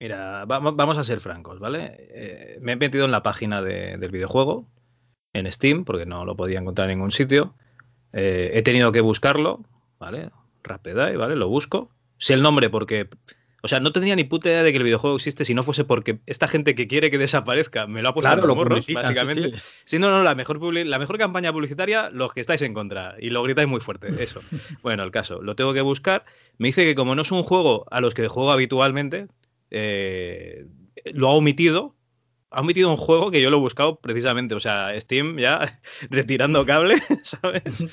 [0.00, 1.96] Mira, vamos, a ser francos, ¿vale?
[1.98, 4.68] Eh, me he metido en la página del videojuego,
[5.32, 7.54] en Steam, porque no lo podía encontrar en ningún sitio.
[8.12, 9.64] Eh, he tenido que buscarlo,
[9.98, 10.30] ¿vale?
[10.62, 11.34] Rapidai, ¿vale?
[11.34, 11.90] Lo busco.
[12.16, 13.08] Sé el nombre porque
[13.60, 15.82] o sea, no tendría ni puta idea de que el videojuego existe si no fuese
[15.82, 19.52] porque esta gente que quiere que desaparezca me lo ha puesto claro, los morros, básicamente.
[19.84, 23.16] Sí, no, no, la mejor, la mejor campaña publicitaria, los que estáis en contra.
[23.18, 24.40] Y lo gritáis muy fuerte, eso.
[24.82, 26.24] bueno, el caso, lo tengo que buscar.
[26.56, 29.26] Me dice que como no es un juego a los que juego habitualmente,
[29.70, 30.66] eh,
[31.12, 31.96] lo ha omitido.
[32.50, 34.54] Ha omitido un juego que yo lo he buscado precisamente.
[34.54, 37.86] O sea, Steam ya retirando cable, ¿sabes?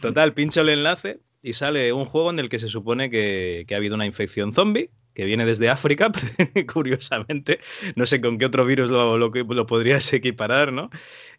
[0.00, 3.76] Total, pincho el enlace y sale un juego en el que se supone que, ha
[3.76, 6.12] habido una infección zombie que viene desde África,
[6.72, 7.60] curiosamente.
[7.96, 10.90] No sé con qué otro virus lo, lo, podrías equiparar, ¿no?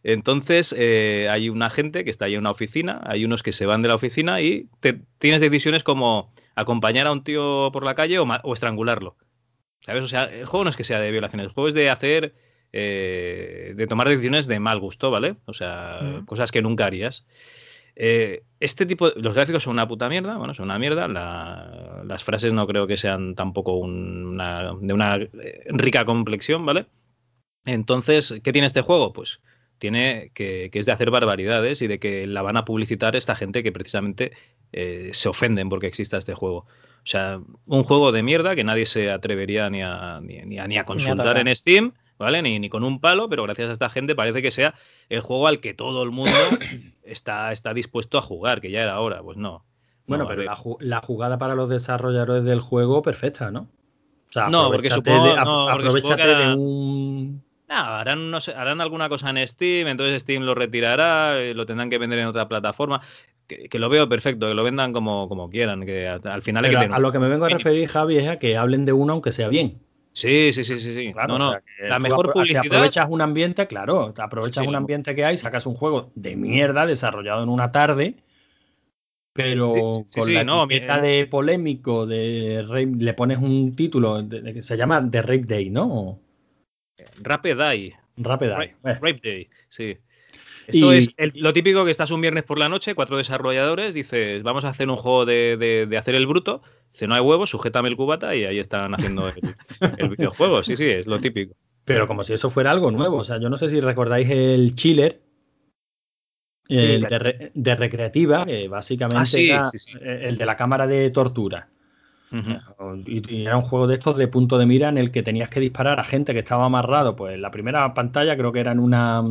[0.04, 3.65] Entonces, eh, hay una gente que está ahí en una oficina, hay unos que se
[3.65, 4.67] van de la oficina y
[5.19, 9.15] tienes decisiones como acompañar a un tío por la calle o, estrangularlo.
[9.86, 10.04] ¿Sabes?
[10.04, 12.36] O sea, el juego no es que sea de violaciones, el juego es de hacer,
[12.72, 15.36] eh, de tomar decisiones de mal gusto, ¿vale?
[15.46, 17.26] O sea, cosas que nunca harías.
[17.96, 21.08] Eh, este tipo, los gráficos son una puta mierda, bueno, son una mierda.
[21.08, 26.86] las frases no creo que sean tampoco una, de una eh, rica complexión, ¿vale?
[27.65, 29.13] Entonces, ¿qué tiene este juego?
[29.13, 29.41] Pues
[29.78, 33.63] tiene que, es de hacer barbaridades y de que la van a publicitar esta gente
[33.63, 34.32] que precisamente
[34.72, 36.67] eh, se ofenden porque exista este juego.
[37.04, 41.38] O sea, un juego de mierda que nadie se atrevería ni a, ni, a, consultar
[41.38, 42.42] en Steam ¿vale?
[42.42, 44.76] Ni, con un palo, pero gracias a esta gente parece que sea
[45.10, 46.32] el juego al que todo el mundo
[47.04, 49.66] está, está dispuesto a jugar, que ya era hora, pues no.
[50.06, 50.44] Bueno, pero
[50.80, 53.62] la, jugada para los desarrolladores del juego, perfecta, ¿no?
[54.30, 57.44] O sea, no, porque supongo, de, no, de un...
[57.72, 61.66] No, harán, no sé, harán alguna cosa en Steam, entonces Steam lo retirará, eh, lo
[61.66, 63.02] tendrán que vender en otra plataforma.
[63.48, 66.78] Que, lo veo perfecto, que lo vendan como, como quieran, que al final hay que
[66.78, 69.32] A lo que me vengo a referir, Javi, es a que hablen de uno aunque
[69.32, 69.80] sea bien.
[70.14, 71.14] Sí, sí, sí, sí, sí.
[71.28, 71.54] no, no.
[71.82, 72.66] la mejor publicidad.
[72.66, 76.86] aprovechas un ambiente, claro, te aprovechas un ambiente que hay, sacas un juego de mierda
[76.86, 78.16] desarrollado en una tarde,
[79.32, 82.66] pero con la no, de polémico, de
[83.00, 86.20] le pones un título que se llama The Rape Day, ¿no?
[87.22, 87.94] Rapid Day.
[88.18, 88.50] Rapid.
[88.84, 89.98] Rape, Day, sí.
[90.68, 94.64] Esto es lo típico que estás un viernes por la noche, cuatro desarrolladores, dices, vamos
[94.64, 95.58] a hacer un juego de,
[95.90, 96.62] de hacer el bruto
[96.92, 99.30] Dice, no hay huevos, sujétame el cubata y ahí están haciendo
[99.98, 100.64] el, videojuego.
[100.64, 101.56] Sí, sí, es lo típico.
[101.86, 103.18] Pero como si eso fuera algo nuevo.
[103.18, 105.22] O sea, yo no sé si recordáis el chiller
[106.68, 107.02] el
[107.54, 111.70] de, recreativa, que básicamente ah, era el de la cámara de tortura.
[113.06, 115.60] Y, era un juego de estos de punto de mira en el que tenías que
[115.60, 117.15] disparar a gente que estaba amarrado.
[117.15, 119.24] Pues la primera pantalla creo que era en una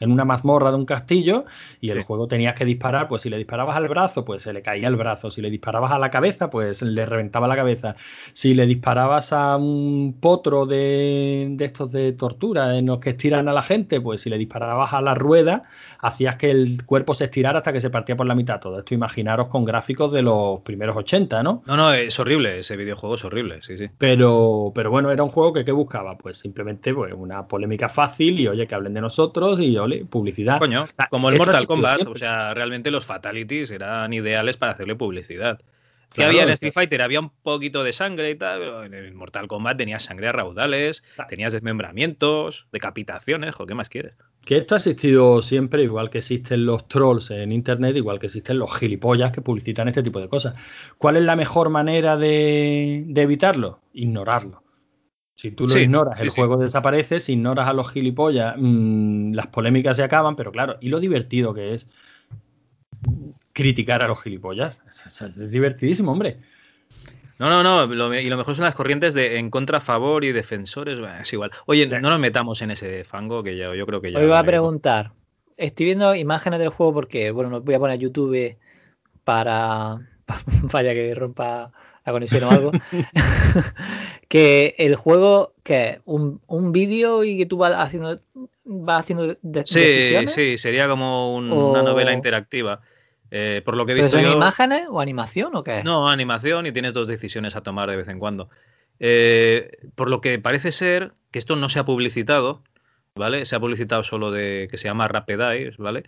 [0.00, 1.44] en una mazmorra de un castillo
[1.80, 4.62] y el juego tenías que disparar, pues si le disparabas al brazo, pues se le
[4.62, 7.94] caía el brazo, si le disparabas a la cabeza, pues le reventaba la cabeza,
[8.32, 13.52] si le disparabas a un potro de, estos de tortura en los que estiran a
[13.52, 15.62] la gente, pues si le disparabas a la rueda,
[16.00, 18.60] hacías que el cuerpo se estirara hasta que se partía por la mitad.
[18.60, 21.62] Todo esto imaginaros con gráficos de los primeros 80, ¿no?
[21.66, 23.88] No, no, es horrible, ese videojuego es horrible, sí, sí.
[23.98, 26.16] Pero, pero bueno, era un juego que ¿qué buscaba?
[26.16, 29.76] Pues simplemente pues, una polémica fácil y oye, que hablen de nosotros y
[30.08, 30.58] publicidad.
[30.58, 35.60] Coño, como el Mortal Kombat, o sea, realmente los fatalities eran ideales para hacerle publicidad.
[36.12, 39.12] Que había en Street Fighter, había un poquito de sangre y tal, pero en el
[39.12, 44.14] Mortal Kombat tenías sangre a raudales, tenías desmembramientos, decapitaciones, ¿qué más quieres?
[44.42, 48.58] Que esto ha existido siempre, igual que existen los trolls en internet, igual que existen
[48.58, 50.54] los gilipollas que publicitan este tipo de cosas.
[50.96, 53.80] ¿Cuál es la mejor manera de evitarlo?
[53.92, 54.62] Ignorarlo.
[55.38, 59.96] Si tú lo ignoras, el juego desaparece, si ignoras a los gilipollas, mm, las polémicas
[59.96, 61.86] se acaban, pero claro, y lo divertido que es
[63.52, 64.82] criticar a los gilipollas.
[64.84, 66.38] Es, divertidísimo, hombre.
[67.38, 70.98] No, no, no, y lo mejor son las corrientes de en contra, favor y defensores,
[71.22, 71.52] es igual.
[71.66, 74.18] Oye, no nos metamos en ese fango que yo, yo creo que ya...
[74.18, 75.12] Hoy voy a preguntar,
[75.56, 78.56] estoy viendo imágenes del juego porque, bueno, no voy a poner YouTube
[79.22, 79.98] para...
[80.72, 81.70] Vaya que rompa
[82.08, 82.72] la conexión o algo.
[84.28, 88.20] que el juego, que un, un vídeo y que tú vas haciendo,
[88.64, 92.80] vas haciendo sí, Sí, sería como una novela interactiva.
[93.30, 94.16] Eh, por lo que he visto.
[94.16, 95.82] ¿Pero son imágenes o animación o qué?
[95.84, 98.48] No, animación y tienes dos decisiones a tomar de vez en cuando.
[99.00, 102.62] Eh, por lo que parece ser que esto no se ha publicitado,
[103.14, 103.44] ¿vale?
[103.44, 106.04] Se ha publicitado solo de que se llama Rapid Eyes, ¿vale?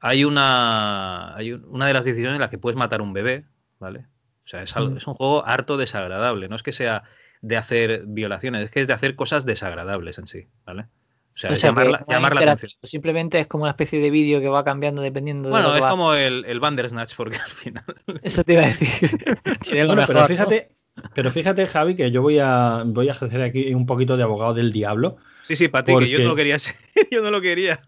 [0.00, 3.44] Hay una, hay una de las decisiones en la que puedes matar un bebé,
[3.78, 4.06] ¿vale?
[4.44, 6.48] O sea, es, algo, es un juego harto desagradable.
[6.48, 7.04] No es que sea
[7.40, 10.86] de hacer violaciones, es que es de hacer cosas desagradables en sí, ¿vale?
[11.34, 11.86] O sea, llamar,
[12.34, 12.78] la, atención.
[12.82, 15.52] Simplemente es como una especie de vídeo que va cambiando dependiendo de.
[15.52, 17.84] Bueno, es como el, el Bandersnatch, porque al final.
[18.22, 19.18] Eso te iba a decir.
[19.86, 20.76] bueno, pero fíjate,
[21.14, 24.54] pero fíjate, Javi, que yo voy a, voy a ejercer aquí un poquito de abogado
[24.54, 25.16] del diablo.
[25.52, 26.76] Sí, sí, Pati, que yo no lo quería ser.
[27.10, 27.82] yo no lo quería.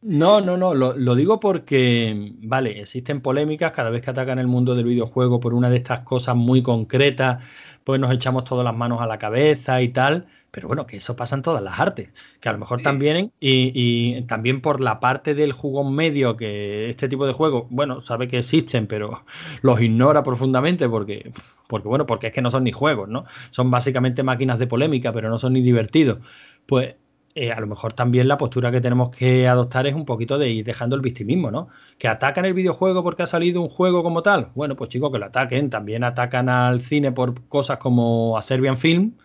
[0.00, 0.72] no, no, no.
[0.72, 5.38] Lo, lo, digo porque, vale, existen polémicas cada vez que atacan el mundo del videojuego
[5.38, 7.44] por una de estas cosas muy concretas,
[7.84, 10.26] pues nos echamos todas las manos a la cabeza y tal.
[10.50, 12.08] Pero bueno, que eso pasa en todas las artes,
[12.40, 16.88] que a lo mejor también, y, y, también por la parte del jugón medio, que
[16.88, 19.26] este tipo de juegos, bueno, sabe que existen, pero
[19.60, 21.30] los ignora profundamente porque,
[21.68, 23.26] porque, bueno, porque es que no son ni juegos, ¿no?
[23.50, 26.20] Son básicamente máquinas de polémica, pero no son ni divertidos.
[26.66, 26.96] Pues
[27.38, 30.50] eh, a lo mejor también la postura que tenemos que adoptar es un poquito de
[30.50, 31.68] ir dejando el victimismo, ¿no?
[31.98, 34.52] Que atacan el videojuego porque ha salido un juego como tal.
[34.54, 35.68] Bueno, pues chicos, que lo ataquen.
[35.68, 39.18] También atacan al cine por cosas como a Serbian Film,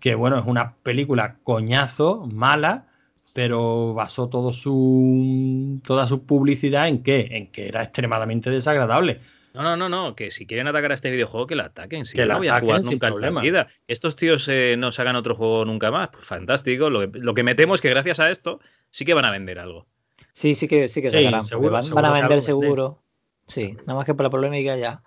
[0.00, 2.88] que bueno, es una película coñazo, mala,
[3.32, 7.28] pero basó todo su, toda su publicidad en qué?
[7.30, 9.20] En que era extremadamente desagradable.
[9.58, 12.04] No, no, no, no, que si quieren atacar a este videojuego, que lo ataquen.
[12.04, 13.66] Si que no voy a jugar nunca en la vida.
[13.88, 16.10] Estos tíos eh, no se hagan otro juego nunca más.
[16.10, 16.90] Pues fantástico.
[16.90, 19.58] Lo que, lo que metemos es que gracias a esto sí que van a vender
[19.58, 19.88] algo.
[20.32, 21.44] Sí, sí que sí que sacarán.
[21.44, 23.02] Seguro, van, a vender seguro.
[23.48, 25.02] Sí, nada más que por la polémica ya.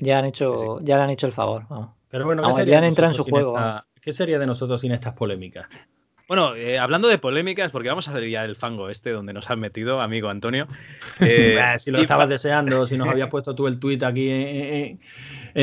[0.00, 1.66] ya han hecho, ya le han hecho el favor.
[2.08, 3.58] Pero bueno, ya han entrado en su juego.
[4.00, 5.66] ¿Qué sería de nosotros sin estas polémicas?
[6.32, 9.50] Bueno, eh, hablando de polémicas, porque vamos a hacer ya el fango este donde nos
[9.50, 10.66] han metido, amigo Antonio.
[11.20, 14.98] Eh, si lo estabas deseando, si nos habías puesto tú el tweet aquí en,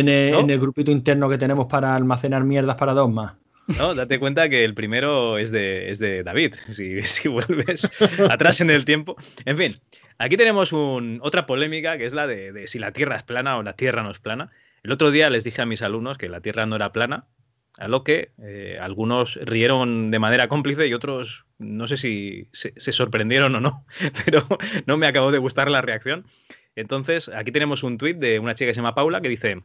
[0.08, 3.34] el, grupito interno que tenemos para almacenar mierdas para dos más.
[3.80, 7.90] No, date cuenta que el primero es de, es de David, si, vuelves
[8.30, 9.16] atrás en el tiempo.
[9.46, 9.80] En fin,
[10.20, 13.64] aquí tenemos otra polémica que es la de, de si la Tierra es plana o
[13.64, 14.52] la Tierra no es plana.
[14.84, 17.26] El otro día les dije a mis alumnos que la Tierra no era plana
[17.80, 22.74] a lo que eh, algunos rieron de manera cómplice y otros no sé si se,
[22.92, 23.86] sorprendieron o no,
[24.26, 24.46] pero
[24.86, 26.26] no me acabó de gustar la reacción.
[26.76, 29.64] Entonces, aquí tenemos un tuit de una chica que se llama Paula que dice,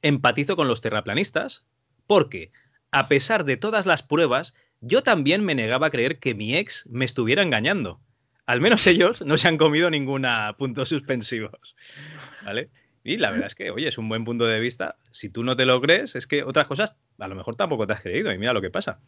[0.00, 1.66] empatizo con los terraplanistas
[2.06, 2.52] porque,
[2.90, 6.86] a pesar de todas las pruebas, yo también me negaba a creer que mi ex
[6.88, 8.00] me estuviera engañando.
[8.46, 11.76] Al menos ellos no se han comido ninguna puntos suspensivos.
[12.44, 12.70] ¿Vale?
[13.06, 14.96] Y la verdad es que, oye, es un buen punto de vista.
[15.12, 17.92] Si tú no te lo crees, es que otras cosas a lo mejor tampoco te
[17.92, 19.00] has creído y mira lo que pasa.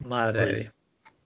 [0.00, 0.74] Madre pues mía.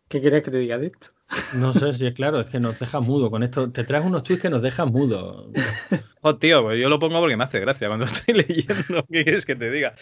[0.08, 1.08] ¿Qué quieres que te diga de esto?
[1.54, 3.30] No sé si es claro, es que nos dejas mudo.
[3.30, 5.50] Con esto te traes unos tweets que nos dejan mudo.
[6.26, 9.04] Oh, tío, pues yo lo pongo porque me hace gracia cuando estoy leyendo.
[9.12, 9.94] ¿Qué quieres que te diga?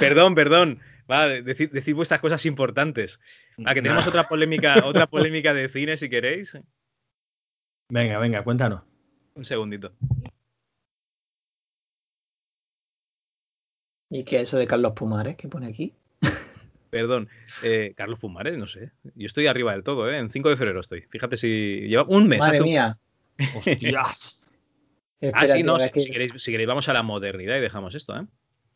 [0.00, 0.80] Perdón, perdón.
[1.10, 3.20] Va, decid, decid vuestras cosas importantes.
[3.62, 6.58] Ah, que tenemos otra polémica, otra polémica de cine si queréis.
[7.90, 8.84] Venga, venga, cuéntanos.
[9.34, 9.92] Un segundito.
[14.10, 15.94] ¿Y qué es eso de Carlos Pumares que pone aquí?
[16.90, 17.28] Perdón,
[17.62, 18.92] eh, Carlos Pumares, no sé.
[19.14, 20.18] Yo estoy arriba del todo, ¿eh?
[20.18, 21.02] En 5 de febrero estoy.
[21.02, 22.38] Fíjate si lleva un mes.
[22.38, 22.98] Madre mía.
[23.54, 24.48] ¡Hostias!
[25.32, 28.26] ah, sí, no, si, queréis, si, queréis, vamos a la modernidad y dejamos esto, ¿eh?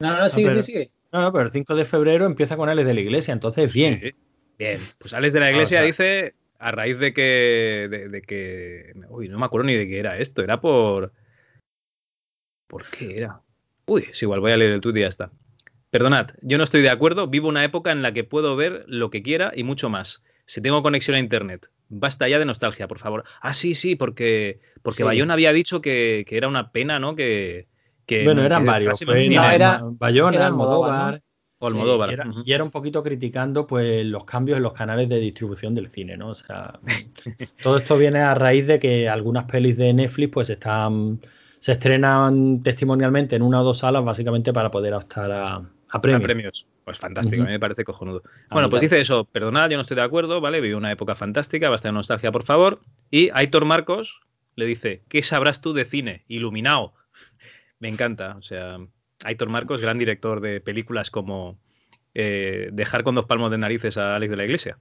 [0.00, 0.90] No, no, no, sigue, sigue, sigue.
[1.12, 4.14] No, no, pero el 5 de febrero empieza con Alex de la Iglesia, entonces bien.
[4.58, 8.92] bien, pues Alex de la Iglesia dice, a raíz de que, de, de, que...
[9.08, 11.12] Uy, no me acuerdo ni de qué era esto, era por...
[12.66, 13.42] ¿Por qué era?
[13.90, 15.32] Uy, es igual, voy a leer el tuit y ya está.
[15.90, 19.10] Perdonad, yo no estoy de acuerdo, vivo una época en la que puedo ver lo
[19.10, 20.22] que quiera y mucho más.
[20.46, 23.24] Si tengo conexión a internet, basta ya de nostalgia, por favor.
[23.40, 27.16] Ah, sí, sí, porque, porque Bayona había dicho que, era una pena, ¿no?
[27.16, 27.66] Que,
[28.24, 29.02] bueno, eran varios.
[29.02, 31.22] era, Bayona, Almodóvar.
[31.58, 32.16] O Almodóvar.
[32.44, 36.16] y, era, un poquito criticando pues los cambios en los canales de distribución del cine,
[36.16, 36.28] ¿no?
[36.28, 36.78] O sea,
[37.60, 41.20] todo esto viene a raíz de que algunas pelis de Netflix pues están
[41.60, 45.62] se estrenan testimonialmente en una o dos salas básicamente para poder optar a,
[46.00, 46.22] premios.
[46.22, 46.66] premios.
[46.84, 48.22] Pues fantástico, a mí me parece cojonudo.
[48.50, 50.60] bueno, pues dice eso, perdonad, yo no estoy de acuerdo, ¿vale?
[50.60, 52.80] Viví una época fantástica, basta de nostalgia, por favor.
[53.10, 54.22] Y Aitor Marcos
[54.56, 56.24] le dice, ¿qué sabrás tú de cine?
[56.28, 56.94] Iluminado.
[57.78, 58.78] me encanta, o sea,
[59.22, 61.58] Aitor Marcos, gran director de películas como
[62.14, 64.78] eh, Dejar con dos palmos de narices a Alex de la Iglesia.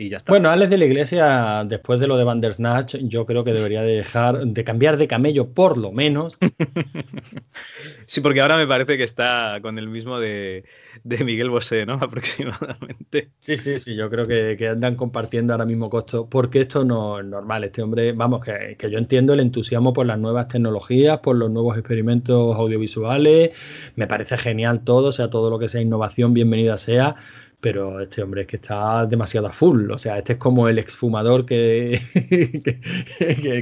[0.00, 0.32] Y ya está.
[0.32, 4.46] Bueno, Alex de la Iglesia, después de lo de Bandersnatch, yo creo que debería dejar
[4.46, 6.38] de cambiar de camello por lo menos.
[8.06, 10.64] sí, porque ahora me parece que está con el mismo de,
[11.04, 11.94] Miguel Bosé, ¿no?
[12.00, 13.32] Aproximadamente.
[13.40, 17.26] Sí, sí, sí, yo creo que, andan compartiendo ahora mismo costo, porque esto no es
[17.26, 17.64] normal.
[17.64, 21.50] Este hombre, vamos, que, que yo entiendo el entusiasmo por las nuevas tecnologías, por los
[21.50, 23.50] nuevos experimentos audiovisuales,
[23.96, 27.16] me parece genial todo, o sea, todo lo que sea innovación, bienvenida sea
[27.60, 29.90] pero este hombre es que está demasiado full.
[29.90, 32.00] O sea, este es como el exfumador que,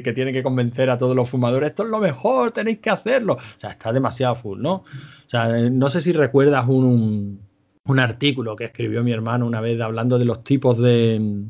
[0.05, 3.35] que, tiene que convencer a todos los fumadores, esto es lo mejor, tenéis que hacerlo.
[3.35, 4.75] O sea, está demasiado full, ¿no?
[4.75, 4.85] O
[5.31, 7.41] sea, no sé si recuerdas un,
[7.85, 11.47] un artículo que escribió mi hermano una vez hablando de los tipos de,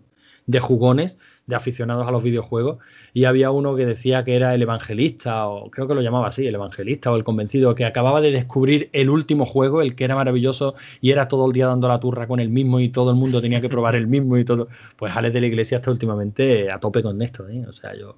[0.47, 2.79] de jugones de aficionados a los videojuegos
[3.13, 6.47] y había uno que decía que era el evangelista o creo que lo llamaba así,
[6.47, 10.15] el evangelista o el convencido que acababa de descubrir el último juego, el que era
[10.15, 13.17] maravilloso y era todo el día dando la turra con el mismo y todo el
[13.17, 14.69] mundo tenía que probar el mismo y todo.
[14.97, 17.65] Pues Alex de la Iglesia está últimamente a tope con esto, ¿eh?
[17.67, 18.17] o sea, yo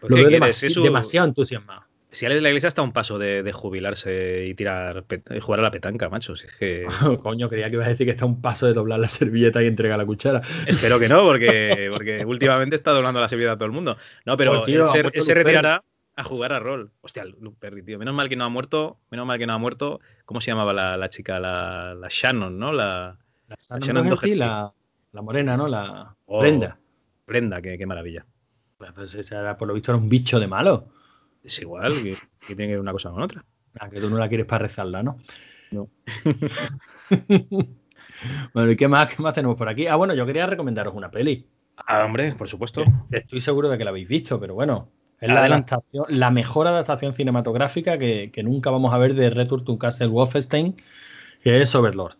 [0.00, 0.30] pues lo veo
[0.82, 1.83] demasiado entusiasmado
[2.14, 5.04] si Alex de la Iglesia está a un paso de, jubilarse y tirar
[5.40, 6.36] jugar a la petanca, macho.
[6.36, 6.86] Si es que...
[7.22, 9.62] coño, creía que ibas a decir que está a un paso de doblar la servilleta
[9.62, 10.40] y entregar la cuchara.
[10.66, 13.96] Espero que no, porque, porque últimamente está doblando la servilleta a todo el mundo.
[14.24, 14.82] No, pero él,
[15.22, 15.82] se, retirará
[16.16, 16.92] a jugar a rol.
[17.00, 17.98] Hostia, Luke Perry, tío.
[17.98, 18.98] Menos mal que no ha muerto.
[19.10, 20.00] Menos mal que no ha muerto.
[20.24, 21.40] ¿Cómo se llamaba la, chica?
[21.40, 22.72] La, Shannon, ¿no?
[22.72, 23.18] La,
[23.58, 24.72] Shannon, la,
[25.12, 25.68] la, morena, ¿no?
[25.68, 26.78] La oh, Brenda.
[27.26, 28.24] Brenda, qué, qué maravilla.
[28.78, 30.88] Pues, pues por lo visto era un bicho de malo.
[31.44, 33.44] Es igual, que, tiene que ver una cosa con otra.
[33.78, 35.18] Ah, que tú no la quieres para rezarla, ¿no?
[35.70, 35.90] No.
[38.54, 39.86] bueno, ¿y qué más, qué más tenemos por aquí?
[39.86, 41.46] Ah, bueno, yo quería recomendaros una peli.
[41.76, 42.84] Ah, hombre, por supuesto.
[43.10, 44.90] Estoy seguro de que la habéis visto, pero bueno.
[45.20, 49.78] Es la, adaptación, la mejor adaptación cinematográfica que, nunca vamos a ver de Return to
[49.78, 50.74] Castle Wolfenstein,
[51.42, 52.16] que es Overlord.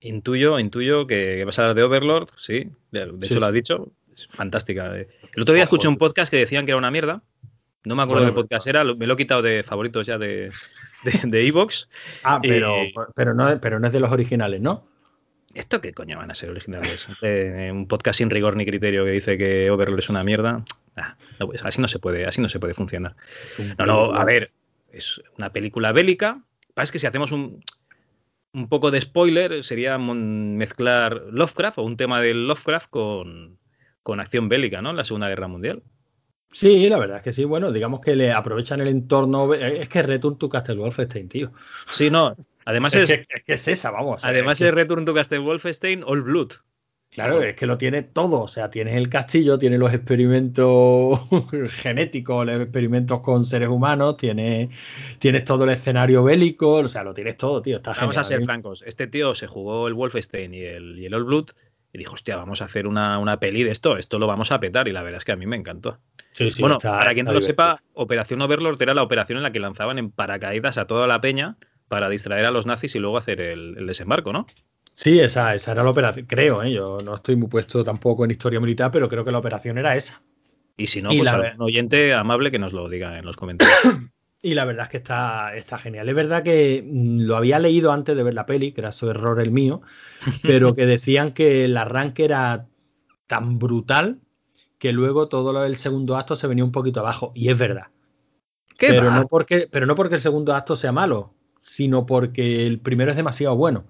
[0.00, 2.70] Intuyo, intuyo que, vas a hablar de Overlord, sí.
[2.90, 3.92] De, hecho, lo has dicho.
[4.14, 4.94] Es fantástica.
[4.96, 7.22] El otro día escuché un podcast que decían que era una mierda.
[7.84, 10.50] No me acuerdo de podcast era, me lo he quitado de favoritos ya de
[11.04, 11.88] Evox.
[11.88, 12.74] De, ah, pero,
[13.14, 14.86] pero, no, pero no es de los originales, ¿no?
[15.54, 17.06] ¿Esto qué coño van a ser originales?
[17.22, 20.64] Eh, un podcast sin rigor ni criterio que dice que Overlord es una mierda.
[20.96, 23.16] Ah, pues, así no se puede, así no se puede funcionar.
[23.78, 24.52] No, no, a ver,
[24.92, 26.42] es una película bélica.
[26.74, 27.64] Pasa que si hacemos un,
[28.52, 33.58] un poco de spoiler, sería mezclar Lovecraft o un tema de Lovecraft con,
[34.02, 34.90] con acción bélica, ¿no?
[34.90, 35.82] En la Segunda Guerra Mundial.
[36.52, 37.44] Sí, la verdad es que sí.
[37.44, 39.54] Bueno, digamos que le aprovechan el entorno.
[39.54, 41.52] Es que Return to Castle Wolfenstein, tío.
[41.88, 42.36] Sí, no.
[42.64, 44.24] Además es, es, que, es esa, vamos.
[44.24, 46.52] Además es, Return to Castle Wolfenstein All Blood.
[47.10, 48.42] Claro, es que lo tiene todo.
[48.42, 51.20] O sea, tienes el castillo, tienes los experimentos
[51.70, 54.70] genéticos, los experimentos con seres humanos, tienes,
[55.18, 57.76] tienes todo el escenario bélico, o sea, lo tienes todo, tío.
[57.76, 58.44] Está Vamos a ser ¿eh?
[58.44, 58.84] francos.
[58.86, 61.50] Este tío se jugó el Wolfenstein y el, y el All Blood
[61.92, 64.60] y dijo, hostia, vamos a hacer una, una, peli de esto, esto lo vamos a
[64.60, 64.86] petar.
[64.88, 65.98] Y la verdad es que a mí me encantó.
[66.60, 69.98] bueno, para quien no lo sepa, Operación Overlord era la operación en la que lanzaban
[69.98, 71.56] en paracaídas a toda la peña
[71.88, 74.46] para distraer a los nazis y luego hacer el, desembarco, ¿no?
[74.94, 76.72] Sí, esa, esa era la operación, creo, ¿eh?
[76.72, 79.96] yo no estoy muy puesto tampoco en historia militar, pero creo que la operación era
[79.96, 80.22] esa.
[80.76, 81.20] Y si no, pues
[81.56, 83.78] un oyente amable que nos lo diga en los comentarios.
[84.42, 86.08] Y la verdad es que está, está genial.
[86.08, 89.10] Es verdad que mm, lo había leído antes de ver la peli, que era su
[89.10, 89.82] error el mío,
[90.42, 92.66] pero que decían que el arranque era
[93.26, 94.18] tan brutal
[94.78, 97.32] que luego todo el segundo acto se venía un poquito abajo.
[97.34, 97.88] Y es verdad.
[98.78, 103.10] pero, no porque, pero no porque el segundo acto sea malo, sino porque el primero
[103.10, 103.84] es demasiado bueno.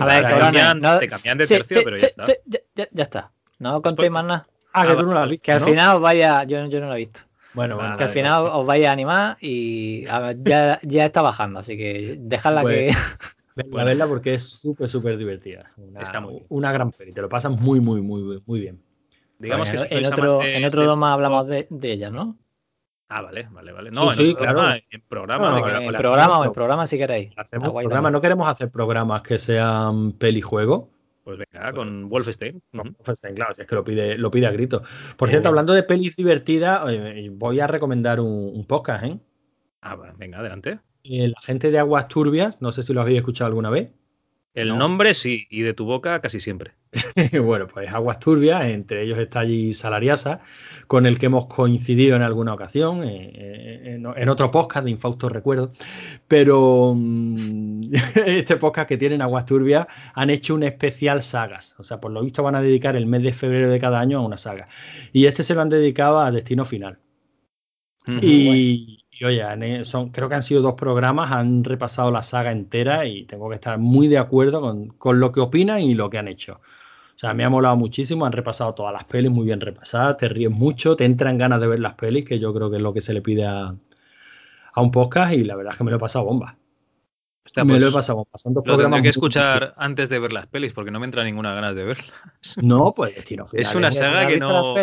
[0.00, 2.26] a ver, te cambian de tercio, pero ya está.
[2.74, 3.32] Ya, está.
[3.58, 4.46] No contéis más nada.
[4.74, 5.44] Ah, que tú no la has visto.
[5.44, 7.20] Que al final vaya, yo, yo no la he visto.
[7.54, 7.96] Bueno, bueno.
[7.96, 12.62] Que al final os vais a animar y ya, ya está bajando, así que dejadla
[12.62, 12.94] pues, que.
[13.70, 15.70] La verla porque es súper, súper divertida.
[15.76, 18.82] Una, está muy una gran peli, te lo pasas muy, muy, muy, muy bien.
[19.38, 22.36] Digamos que en, otro, en otro doma hablamos de, de, ella, ¿no?
[23.08, 23.90] Ah, vale, vale, vale.
[23.92, 24.72] No, sí, claro.
[24.90, 25.58] en programa.
[25.58, 27.32] en, programa o en programa si queréis.
[27.36, 30.86] Hacemos programa, no queremos hacer programas que sean pelijuegos
[31.24, 32.62] pues venga, con Wolfenstein.
[32.72, 34.82] Wolfenstein, claro, si es que lo pide, lo pide a grito.
[35.16, 36.82] Por cierto, hablando de pelis divertidas,
[37.32, 39.18] voy a recomendar un, podcast, ¿eh?
[39.80, 40.78] Ah, venga, adelante.
[41.02, 43.90] La gente de Aguas Turbias, no sé si lo habéis escuchado alguna vez.
[44.54, 46.74] El nombre sí, y de tu boca casi siempre.
[47.42, 50.40] bueno, pues Aguas Turbias, entre ellos está allí Salariasa,
[50.86, 55.28] con el que hemos coincidido en alguna ocasión, eh, eh, en, otro podcast de Infausto
[55.28, 55.72] Recuerdo.
[56.28, 57.82] Pero mm,
[58.26, 61.74] este podcast que tienen Aguas Turbias han hecho un especial sagas.
[61.78, 64.18] O sea, por lo visto van a dedicar el mes de febrero de cada año
[64.18, 64.68] a una saga.
[65.12, 67.00] Y este se lo han dedicado a Destino Final.
[68.06, 73.06] y, y oye, son, creo que han sido dos programas, han repasado la saga entera
[73.06, 74.60] y tengo que estar muy de acuerdo
[74.98, 76.54] con, lo que opinan y lo que han hecho.
[77.14, 80.28] O sea, me ha molado muchísimo, han repasado todas las pelis muy bien repasadas, te
[80.28, 82.92] ríes mucho, te entran ganas de ver las pelis, que yo creo que es lo
[82.92, 83.76] que se le pide a,
[84.72, 86.58] a un podcast y la verdad es que me lo he pasado bomba.
[87.46, 88.36] Hostia, me pues, lo he pasado bomba.
[88.36, 91.22] Son dos lo tendré que escuchar antes de ver las pelis porque no me entra
[91.22, 92.12] ninguna ganas de verlas.
[92.60, 94.74] No, pues tío, Es una saga que no...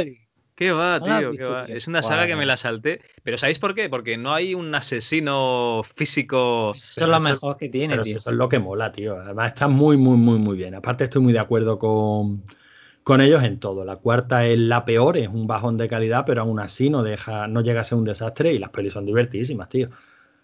[0.61, 1.31] ¿Qué va, tío?
[1.31, 1.65] ¿Qué va?
[1.65, 3.01] Es una saga que me la salté.
[3.23, 3.89] Pero ¿sabéis por qué?
[3.89, 6.69] Porque no hay un asesino físico.
[6.75, 9.15] Eso es lo mejor que tiene, pero eso es lo que mola, tío.
[9.15, 10.75] Además está muy, muy, muy, muy bien.
[10.75, 12.43] Aparte estoy muy de acuerdo con,
[13.01, 13.83] con ellos en todo.
[13.85, 17.47] La cuarta es la peor, es un bajón de calidad, pero aún así no deja,
[17.47, 19.89] no llega a ser un desastre y las pelis son divertidísimas, tío.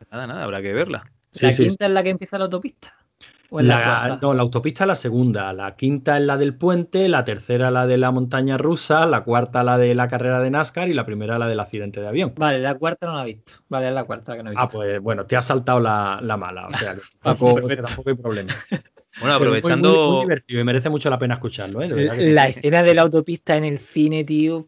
[0.10, 1.12] Nada, nada, habrá que verla.
[1.40, 2.92] ¿La quinta es la que empieza la autopista?
[3.52, 7.72] La, no, la autopista es la segunda, la quinta es la del puente, la tercera
[7.72, 11.06] la de la montaña rusa, la cuarta la de la carrera de NASCAR y la
[11.06, 12.34] primera la del accidente de avión.
[12.36, 13.54] Vale, la cuarta no la he visto.
[13.70, 14.64] Vale, es la cuarta que no he visto.
[14.64, 17.62] Ah, pues bueno, te ha saltado la, mala, o sea, que tampoco,
[18.06, 18.54] hay problema.
[19.20, 20.12] Bueno, aprovechando.
[20.12, 21.82] Muy, divertido y merece mucho la pena escucharlo.
[21.82, 22.30] ¿eh?
[22.30, 24.68] la escena de la autopista en el cine, tío.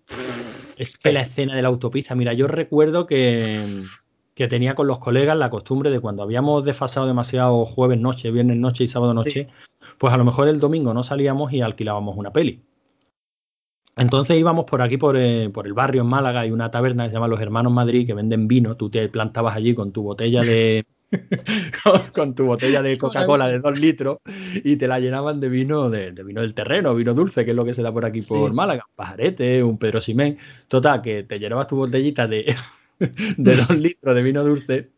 [0.75, 3.61] Es que la escena de la autopista, mira, yo recuerdo que
[4.39, 8.55] que tenía con los colegas la costumbre de cuando habíamos desfasado demasiado jueves noche, viernes
[8.55, 9.49] noche y sábado noche,
[9.97, 12.63] pues a lo mejor el domingo no salíamos y alquilábamos una peli.
[13.97, 17.09] Entonces íbamos por aquí, por, eh, por, el barrio en Málaga, hay una taberna que
[17.09, 18.77] se llama Los Hermanos Madrid que venden vino.
[18.77, 20.85] Tú te plantabas allí con tu botella de.
[22.13, 24.19] con tu botella de Coca-Cola de dos litros
[24.63, 27.65] y te la llenaban de vino de, vino del terreno, vino dulce, que es lo
[27.65, 28.85] que se da por aquí por Málaga.
[28.87, 30.37] Un pajarete, un Pedro Simén.
[30.69, 32.55] Total, que te llenabas tu botellita de,
[33.37, 34.89] de dos litros de vino dulce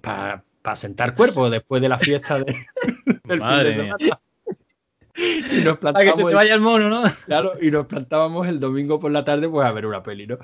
[0.00, 0.42] para
[0.74, 2.56] sentar cuerpo después de la fiesta de,
[3.24, 4.20] del Madre fin de semana.
[5.18, 7.02] Y nos Para que se te vaya el mono, ¿no?
[7.26, 10.38] Claro, y nos plantábamos el domingo por la tarde pues a ver una peli, ¿no?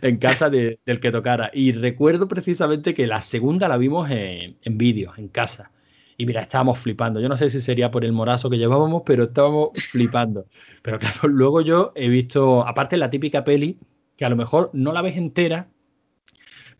[0.00, 1.50] En casa del que tocara.
[1.52, 5.72] Y recuerdo precisamente que la segunda la vimos en, en vídeo, en casa.
[6.16, 7.20] Y mira, estábamos flipando.
[7.20, 10.46] Yo no sé si sería por el morazo que llevábamos, pero estábamos flipando.
[10.82, 13.78] Pero claro, luego yo he visto, aparte la típica peli,
[14.16, 15.68] que a lo mejor no la ves entera,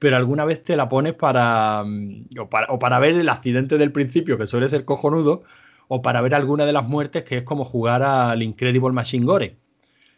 [0.04, 2.26] pero alguna vez te la pones para mm,
[2.68, 5.44] o, para ver el accidente del principio, que suele ser cojonudo,
[5.88, 9.56] o para ver alguna de las muertes, que es como jugar al Incredible Machine Gore.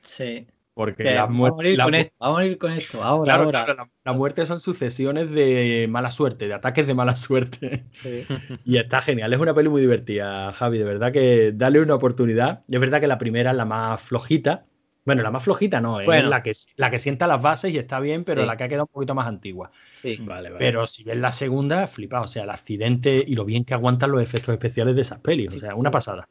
[0.04, 0.48] Sí.
[0.74, 3.88] Porque la vamos, a ir con esto, vamos a ir con esto, ahora, ahora.
[4.04, 7.84] la, muerte son sucesiones de mala suerte, de ataques de mala suerte.
[7.90, 8.26] Sí.
[8.64, 12.64] y está genial, es una peli muy divertida, Javi, de verdad que dale una oportunidad.
[12.68, 14.66] Es verdad que la primera es la más flojita,
[15.06, 18.00] bueno, la más flojita no, es la, que, la que sienta las bases y está
[18.00, 19.70] bien, pero la que ha quedado un poquito más antigua.
[19.94, 20.58] Sí, vale, vale.
[20.58, 24.10] Pero si ves la segunda, flipa, o sea, el accidente y lo bien que aguantan
[24.10, 26.28] los efectos especiales de esas pelis, o sea, una pasada.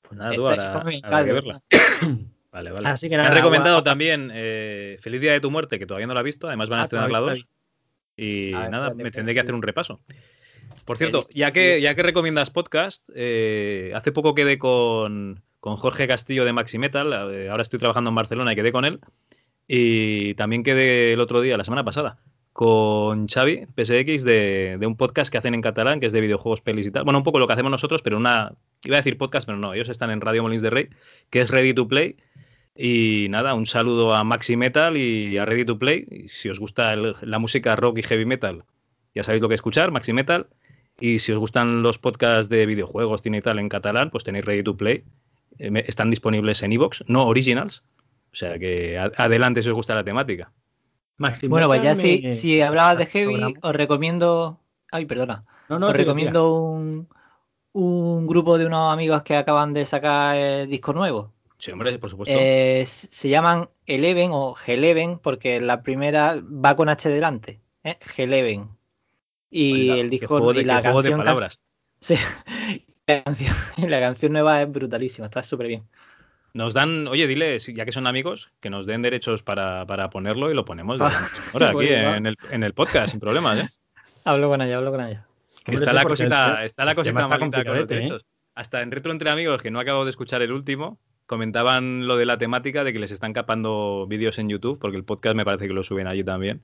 [0.00, 0.82] Pues nada, tú ahora,
[1.24, 1.62] que verla.
[2.52, 2.88] vale, vale.
[2.88, 6.06] Así que nada, Me han recomendado también eh, Feliz Día de tu Muerte, que todavía
[6.06, 7.46] no la he visto, además van a ah, estrenar la 2.
[8.16, 10.00] Y ah, nada, me tendré que hacer un repaso.
[10.86, 16.06] Por cierto, ya que, ya que recomiendas podcast, eh, hace poco quedé con, con Jorge
[16.06, 17.12] Castillo de Maxi Metal.
[17.32, 19.00] Eh, ahora estoy trabajando en Barcelona y quedé con él.
[19.66, 22.18] Y también quedé el otro día, la semana pasada,
[22.52, 26.86] con Xavi PSX de, un podcast que hacen en catalán, que es de videojuegos, pelis
[26.86, 27.02] y tal.
[27.02, 28.52] Bueno, un poco lo que hacemos nosotros, pero una.
[28.84, 30.88] Iba a decir podcast, pero no, ellos están en Radio Molins de Rey,
[31.30, 32.14] que es Ready to Play.
[32.76, 36.26] Y nada, un saludo a Maxi Metal y a Ready to Play.
[36.28, 38.62] si os gusta la música rock y heavy metal,
[39.16, 40.46] ya sabéis lo que escuchar, Maxi Metal.
[41.00, 44.44] Y si os gustan los podcasts de videojuegos, cine y tal en catalán, pues tenéis
[44.44, 45.02] Ready to Play
[45.58, 47.82] están disponibles en Evox, no originals.
[48.32, 50.52] O sea que adelante si os gusta la temática.
[51.48, 54.60] bueno, pues ya si, hablabas de Heavy, os recomiendo.
[54.90, 55.40] Ay, perdona.
[55.68, 57.08] os recomiendo un,
[57.72, 61.32] un, grupo de unos amigos que acaban de sacar el disco nuevo.
[61.58, 62.34] Sí, hombre, por supuesto.
[62.34, 67.60] se llaman Eleven o G11 porque la primera va con H delante.
[67.84, 67.98] ¿eh?
[68.16, 68.68] G11.
[69.50, 71.60] Y el disco y la canción de palabras.
[71.98, 72.14] Sí,
[73.76, 75.84] La canción, nueva es brutalísima, está súper bien.
[76.54, 80.54] Nos dan, oye, dile, ya que son amigos, que nos den derechos para, ponerlo y
[80.54, 83.68] lo ponemos ahora aquí en el, podcast, sin problemas, ¿eh?
[84.24, 85.26] Hablo con ella, hablo con ella.
[85.66, 87.86] está, la cosita, está la cosita malita con los ¿eh?
[87.86, 88.24] derechos.
[88.54, 92.26] Hasta en Retro Entre Amigos, que no acabo de escuchar el último, comentaban lo de
[92.26, 95.68] la temática de que les están capando vídeos en YouTube, porque el podcast me parece
[95.68, 96.62] que lo suben allí también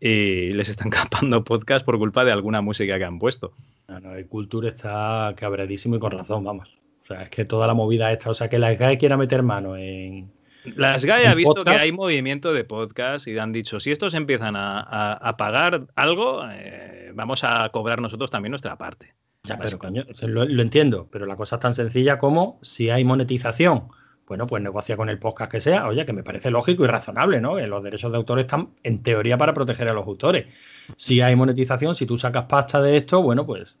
[0.00, 3.52] y les están capando podcast por culpa de alguna música que han puesto.
[3.88, 6.76] No, el Culture está cabradísimo y con razón, vamos.
[7.02, 9.42] O sea, es que toda la movida esta, o sea, que la SGAE quiera meter
[9.42, 10.32] mano en.
[10.74, 14.54] La SGAE ha visto que hay movimiento de podcast y han dicho: si estos empiezan
[14.56, 19.14] a, pagar algo, eh, vamos a cobrar nosotros también nuestra parte.
[19.44, 23.04] Ya, pero coño, lo, lo entiendo, pero la cosa es tan sencilla como si hay
[23.04, 23.84] monetización
[24.26, 25.86] bueno, pues negocia con el podcast que sea.
[25.86, 27.56] Oye, que me parece lógico y razonable, ¿no?
[27.56, 30.46] Que los derechos de autor están en teoría para proteger a los autores.
[30.96, 33.78] Si hay monetización, si tú sacas pasta de esto, bueno, pues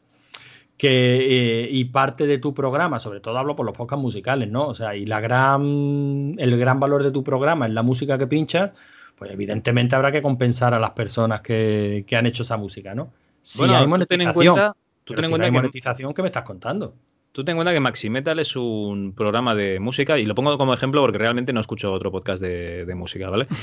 [0.76, 4.66] que eh, y parte de tu programa, sobre todo hablo por los podcasts musicales, ¿no?
[4.66, 8.26] O sea, y la gran, el gran valor de tu programa es la música que
[8.26, 8.72] pinchas,
[9.16, 13.10] pues evidentemente habrá que compensar a las personas que, han hecho esa música, ¿no?
[13.40, 14.74] Si hay monetización,
[15.04, 16.94] tú ten en cuenta, hay monetización, ¿qué me estás contando?
[17.36, 20.72] Tú ten en cuenta que Maximetal es un programa de música, y lo pongo como
[20.72, 23.46] ejemplo porque realmente no escucho otro podcast de, música, ¿vale?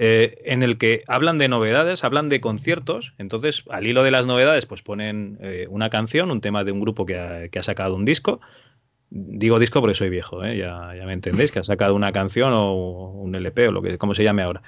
[0.00, 4.28] Eh, en el que hablan de novedades, hablan de conciertos, entonces al hilo de las
[4.28, 8.04] novedades, pues ponen eh, una canción, un tema de un grupo que ha, sacado un
[8.04, 8.40] disco.
[9.10, 10.56] Digo disco porque soy viejo, ¿eh?
[10.56, 13.98] ya, ya, me entendéis, que ha sacado una canción o un LP o lo que
[13.98, 14.62] como se llame ahora.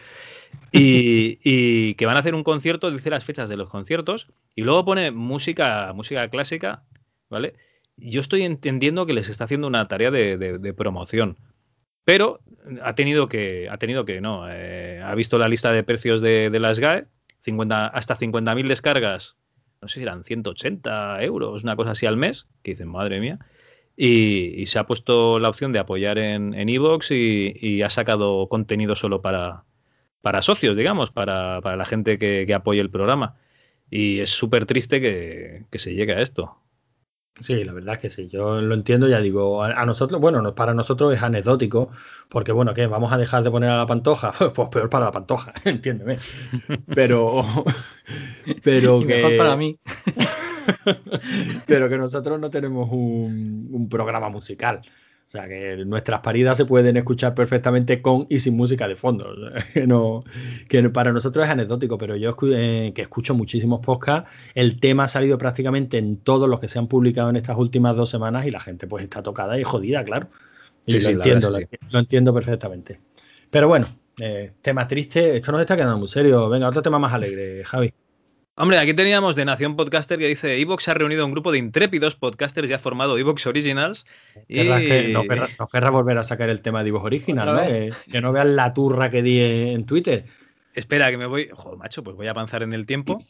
[0.72, 4.62] Y, y, que van a hacer un concierto, dice las fechas de los conciertos, y
[4.62, 6.82] luego pone música, música clásica,
[7.28, 7.54] ¿vale?
[8.00, 11.38] Yo estoy entendiendo que les está haciendo una tarea de, promoción.
[12.04, 12.40] Pero
[12.82, 16.50] ha tenido que, ha tenido que, no, eh, ha visto la lista de precios de,
[16.58, 17.06] las GAE,
[17.40, 19.36] 50, hasta 50.000 descargas,
[19.80, 23.38] no sé si eran 180 euros, una cosa así al mes, que dicen, madre mía,
[23.96, 29.20] y, se ha puesto la opción de apoyar en Evox y, ha sacado contenido solo
[29.22, 29.64] para,
[30.22, 33.36] para socios, digamos, para, la gente que, que apoye el programa.
[33.90, 36.59] Y es súper triste que se llegue a esto.
[37.40, 40.74] Sí, la verdad es que sí, yo lo entiendo, ya digo, a, nosotros, bueno, para
[40.74, 41.90] nosotros es anecdótico,
[42.28, 42.86] porque bueno, ¿qué?
[42.86, 44.32] ¿Vamos a dejar de poner a la pantoja?
[44.54, 46.18] Pues peor para la pantoja, entiéndeme.
[46.94, 47.44] Pero,
[48.62, 49.06] pero que...
[49.06, 49.78] Mejor para mí.
[51.66, 54.82] pero que nosotros no tenemos un programa musical.
[55.30, 59.32] O sea, que nuestras paridas se pueden escuchar perfectamente con y sin música de fondo.
[59.74, 60.24] que, no,
[60.68, 65.08] que para nosotros es anecdótico, pero yo eh, que escucho muchísimos podcasts, el tema ha
[65.08, 68.50] salido prácticamente en todos los que se han publicado en estas últimas dos semanas y
[68.50, 70.30] la gente pues está tocada y jodida, claro.
[70.84, 71.56] Y lo, entiendo,
[71.90, 72.98] lo, entiendo perfectamente.
[73.52, 73.86] Pero bueno,
[74.20, 76.48] eh, tema triste, esto nos está quedando muy serio.
[76.48, 77.94] Venga, otro tema más alegre, Javi.
[78.60, 82.14] Hombre, aquí teníamos de Nación Podcaster que dice: Evox ha reunido un grupo de intrépidos
[82.14, 84.04] podcasters ya formado Evox Originals.
[84.48, 84.56] Y...
[84.56, 85.22] Que no,
[85.66, 87.62] querrá, volver a sacar el tema de Evox Original, ¿no?
[88.12, 90.26] Que, no vean la turra que di en Twitter.
[90.74, 91.48] Espera, que me voy.
[91.50, 93.24] Joder, macho, pues voy a avanzar en el tiempo.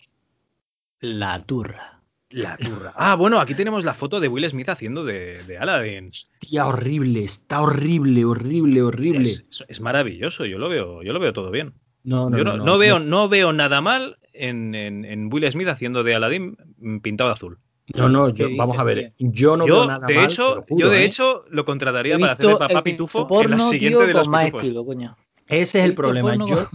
[0.99, 2.01] La turra.
[2.31, 2.93] La turra.
[2.97, 6.09] Ah, bueno, aquí tenemos la foto de Will Smith haciendo de, de Aladdin.
[6.09, 9.31] Hostia, horrible, está horrible, horrible, horrible.
[9.69, 11.75] Es, maravilloso, yo lo veo, yo lo veo todo bien.
[12.03, 16.15] No, no, yo no, no, veo, no veo nada mal en, Will Smith haciendo de
[16.15, 16.57] Aladdin
[17.03, 17.59] pintado azul.
[17.95, 19.15] No, no, yo, vamos a ver.
[19.19, 21.05] Yo no veo nada de Hecho, yo, de ¿eh?
[21.05, 24.85] hecho, lo contrataría para hacer de papá pitufo en la siguiente de los más estilo,
[24.85, 25.17] coño.
[25.47, 26.37] Ese es el problema.
[26.37, 26.69] Yo,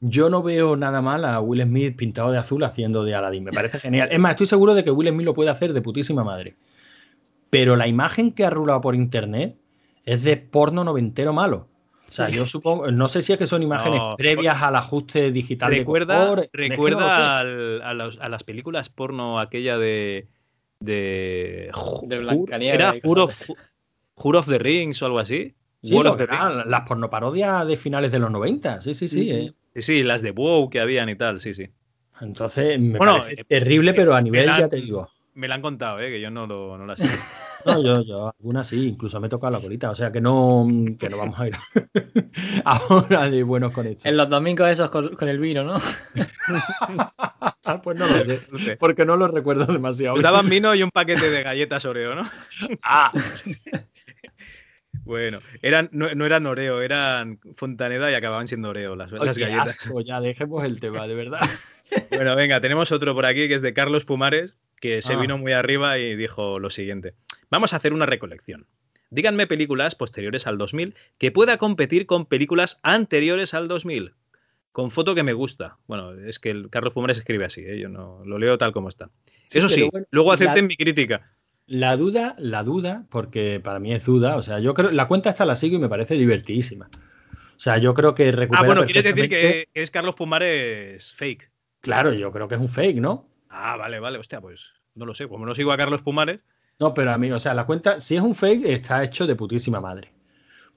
[0.00, 3.44] yo no veo nada mal a Will Smith pintado de azul haciendo de Aladdin.
[3.44, 4.08] Me parece genial.
[4.10, 6.56] Es más, estoy seguro de que Will Smith lo puede hacer de putísima madre.
[7.50, 9.58] Pero la imagen que ha rulado por internet
[10.04, 11.68] es de porno noventero malo.
[12.14, 15.72] O sea, yo supongo, no sé si es que son imágenes previas al ajuste digital
[15.72, 20.28] recuerda, de Recuerda a, las películas porno aquella de.
[20.78, 21.72] de.
[22.04, 25.56] de ¿Era Juro of, the Rings o algo así?
[25.82, 25.98] Sí,
[26.66, 29.30] las pornoparodias de finales de los 90, sí, sí, sí.
[29.32, 29.52] Eh.
[29.74, 31.68] Sí, sí, las de WoW que habían y tal, sí, sí.
[32.20, 35.10] Entonces, me parece eh, terrible, pero a nivel, ya te digo.
[35.34, 36.10] Me la han contado, ¿eh?
[36.10, 37.06] que yo no, lo, no la sé.
[37.66, 40.66] No, yo, yo, algunas sí, incluso me he tocado la colita, o sea que no,
[40.98, 41.54] que no vamos a ir
[42.64, 44.08] ahora de buenos con esto.
[44.08, 45.80] En los domingos esos con, el vino, ¿no?
[47.82, 50.20] pues no lo sé, porque no lo recuerdo demasiado.
[50.20, 52.30] Daban vino y un paquete de galletas Oreo, ¿no?
[52.82, 53.12] ah.
[55.04, 59.78] Bueno, eran, no, eran Oreo, eran Fontaneda y acababan siendo Oreo las, las galletas.
[60.04, 61.40] ya dejemos el tema, de verdad.
[62.10, 65.16] Bueno, venga, tenemos otro por aquí que es de Carlos Pumares, que se ah.
[65.16, 67.14] vino muy arriba y dijo lo siguiente.
[67.48, 68.66] Vamos a hacer una recolección.
[69.08, 74.12] Díganme películas posteriores al 2000 que pueda competir con películas anteriores al 2000.
[74.72, 75.78] Con foto que me gusta.
[75.86, 77.78] Bueno, es que el Carlos Pumares escribe así, ¿eh?
[77.80, 79.08] yo no lo leo tal como está.
[79.50, 81.32] Eso sí, luego acepten mi crítica.
[81.64, 85.30] La duda, la duda, porque para mí es duda, o sea, yo creo, la cuenta
[85.30, 86.90] esta la sigo y me parece divertidísima.
[86.92, 88.64] O sea, yo creo que recupera.
[88.64, 91.50] Ah, bueno, quieres decir que, es Carlos Pumares fake.
[91.80, 93.30] Claro, yo creo que es un fake, ¿no?
[93.56, 96.40] Ah, vale, vale, hostia, pues no lo sé, como no sigo a Carlos Pumares.
[96.80, 99.36] No, pero a mí, o sea, la cuenta, si es un fake, está hecho de
[99.36, 100.12] putísima madre.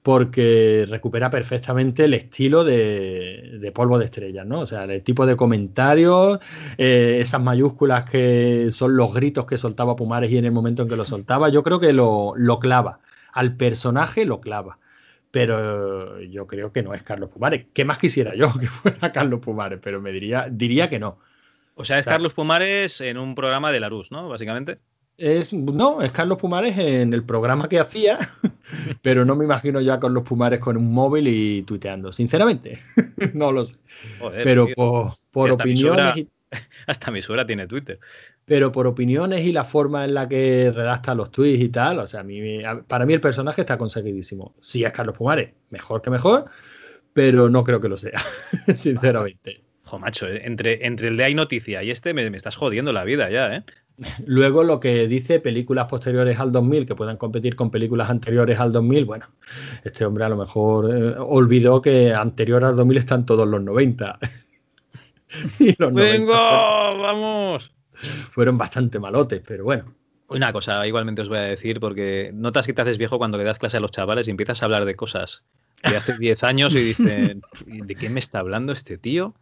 [0.02, 4.60] Porque recupera perfectamente el estilo de, polvo de estrellas, ¿no?
[4.60, 6.38] O sea, el tipo de comentarios,
[6.78, 10.88] eh, esas mayúsculas que son los gritos que soltaba Pumares y en el momento en
[10.88, 13.00] que lo soltaba, yo creo que lo, clava.
[13.32, 14.78] Al personaje lo clava
[15.30, 17.66] pero yo creo que no es Carlos Pumares.
[17.74, 19.78] ¿Qué más quisiera yo que fuera Carlos Pumares?
[19.82, 21.18] Pero me diría, diría que no.
[21.78, 24.28] O sea, es Carlos Pumares en un programa de Larus, ¿no?
[24.28, 24.80] Básicamente.
[25.16, 28.18] Es, no, es Carlos Pumares en el programa que hacía,
[29.02, 32.80] pero no me imagino ya con los Pumares con un móvil y tuiteando, sinceramente.
[33.32, 33.76] no lo sé.
[34.42, 36.26] pero por, por opiniones.
[36.88, 38.00] Hasta mi suegra tiene Twitter.
[38.44, 42.06] Pero por opiniones y la forma en la que redacta los tweets y tal, o
[42.08, 42.40] sea, a mí,
[42.88, 44.56] para mí el personaje está conseguidísimo.
[44.60, 46.46] Si es Carlos Pumares, mejor que mejor,
[47.12, 48.20] pero no creo que lo sea,
[48.74, 49.67] sinceramente.
[49.88, 52.92] Jo, macho, eh, entre, entre el de Hay Noticia y este me, me estás jodiendo
[52.92, 53.64] la vida ya, ¿eh?
[54.26, 58.70] Luego lo que dice películas posteriores al 2000 que puedan competir con películas anteriores al
[58.70, 59.26] 2000, bueno,
[59.84, 64.18] este hombre a lo mejor eh, olvidó que anterior al 2000 están todos los 90.
[65.58, 66.32] y los ¡Vengo!
[66.32, 67.72] ¡Vamos!
[67.94, 69.94] Fueron bastante malotes, pero bueno.
[70.28, 73.44] Una cosa, igualmente os voy a decir, porque notas que te haces viejo cuando le
[73.44, 75.42] das clase a los chavales y empiezas a hablar de cosas
[75.82, 79.34] de hace 10 años y dicen, ¿de qué me está hablando este tío?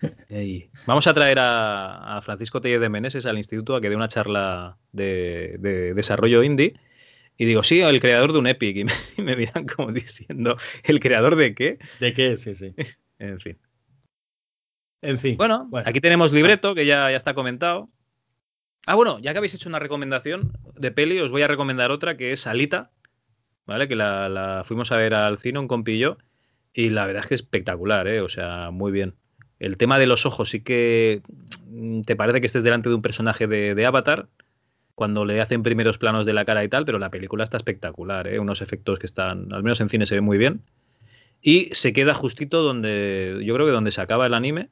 [0.86, 4.78] Vamos a traer a, Francisco Tellez de Meneses al instituto a que dé una charla
[4.92, 6.74] de, desarrollo indie.
[7.38, 8.90] Y digo, sí, el creador de un Epic.
[9.18, 11.78] Y me, miran como diciendo, ¿el creador de qué?
[12.00, 12.36] ¿De qué?
[12.36, 12.74] Sí, sí.
[13.18, 13.58] en fin.
[15.02, 15.36] En fin.
[15.36, 17.90] Bueno, aquí tenemos libreto, que ya, ya está comentado.
[18.86, 22.16] Ah, bueno, ya que habéis hecho una recomendación de peli, os voy a recomendar otra
[22.16, 22.92] que es Alita,
[23.66, 23.88] ¿vale?
[23.88, 26.18] Que la, la fuimos a ver al cine, un compillo,
[26.72, 28.20] y la verdad es que es espectacular, ¿eh?
[28.20, 29.16] O sea, muy bien.
[29.58, 31.22] El tema de los ojos sí que
[31.68, 34.28] mm, te parece que estés delante de un personaje de, Avatar
[34.94, 38.28] cuando le hacen primeros planos de la cara y tal, pero la película está espectacular,
[38.28, 38.38] ¿eh?
[38.38, 40.62] unos efectos que están, al menos en cine se ve muy bien.
[41.42, 44.70] Y se queda justito donde, yo creo que donde se acaba el anime,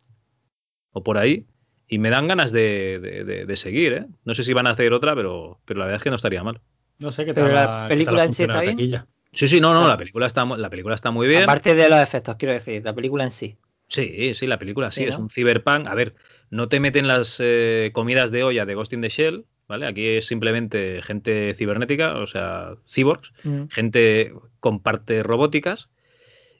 [0.92, 1.46] o por ahí,
[1.88, 3.92] y me dan ganas de, seguir.
[3.92, 4.06] ¿eh?
[4.24, 6.42] No sé si van a hacer otra, pero, pero la verdad es que no estaría
[6.42, 6.60] mal.
[6.98, 7.52] No sé qué tal.
[7.52, 9.04] La película en sí está bien.
[9.32, 11.42] Sí, sí, no, no, la película está, la película está muy bien.
[11.42, 13.56] Aparte de los efectos, quiero decir, la película en sí.
[13.88, 15.86] Sí, sí, la película sí, es un cyberpunk.
[15.86, 16.14] A ver,
[16.50, 19.86] no te meten las eh, comidas de olla de Ghost in the Shell, ¿vale?
[19.86, 23.64] Aquí es simplemente gente cibernética, o sea, cyborgs, mm.
[23.70, 25.90] gente con partes robóticas.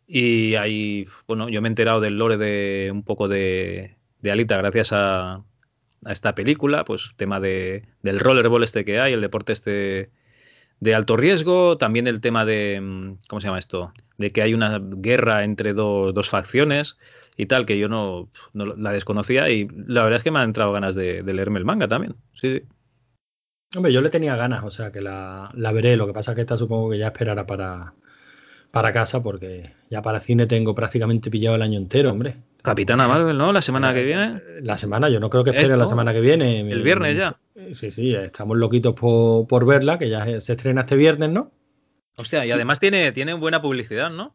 [0.07, 4.93] Y ahí, bueno, yo me he enterado del lore de un poco de, Alita gracias
[4.93, 5.43] a,
[6.05, 10.11] a, esta película, pues tema de, del rollerball este que hay, el deporte este
[10.85, 13.95] de alto riesgo, también el tema de, mm, ¿cómo se llama esto?
[14.19, 16.99] De que hay una guerra entre dos facciones
[17.39, 20.73] y tal, que yo no, la desconocía y la verdad es que me han entrado
[20.73, 22.17] ganas de, leerme el manga también.
[22.35, 22.63] Sí, sí.
[23.75, 25.97] Hombre, yo le tenía ganas, o sea que la, veré.
[25.97, 27.95] Lo que pasa es que esta supongo que ya esperará para,
[28.71, 32.37] para casa, porque ya para cine tengo prácticamente pillado el año entero, hombre.
[32.65, 33.53] Capitana Marvel, ¿no?
[33.53, 34.41] La semana que viene.
[34.63, 36.61] La semana, yo no creo que espere la semana que viene.
[36.61, 37.39] El viernes ya.
[37.75, 41.53] Sí, sí, estamos loquitos por, por verla, que ya se estrena este viernes, ¿no?
[42.17, 44.35] Hostia, y además tiene, tiene buena publicidad, ¿no?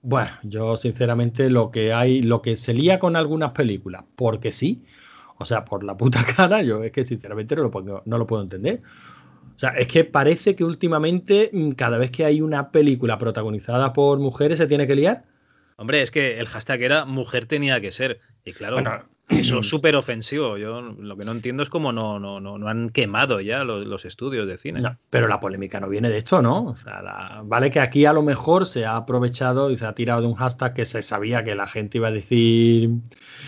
[0.00, 4.82] Bueno, yo sinceramente lo que hay, lo que se lía con algunas películas, porque sí,
[5.36, 8.42] o sea, por la puta cara, yo es que sinceramente no lo, no lo puedo
[8.42, 8.80] entender.
[9.54, 13.92] O sea, es que parece que últimamente mm, cada vez que hay una película protagonizada
[13.92, 15.35] por mujeres se tiene que liar.
[15.76, 18.20] Hombre, es que el hashtag era mujer tenía que ser.
[18.44, 18.78] Y claro,
[19.28, 20.56] eso es súper ofensivo.
[20.56, 24.46] Yo lo que no entiendo es cómo no, no, no, han quemado ya los, estudios
[24.46, 24.82] de cine.
[25.10, 26.64] pero la polémica no viene de esto, ¿no?
[26.64, 30.22] O sea, vale que aquí a lo mejor se ha aprovechado y se ha tirado
[30.22, 32.90] de un hashtag que se sabía que la gente iba a decir,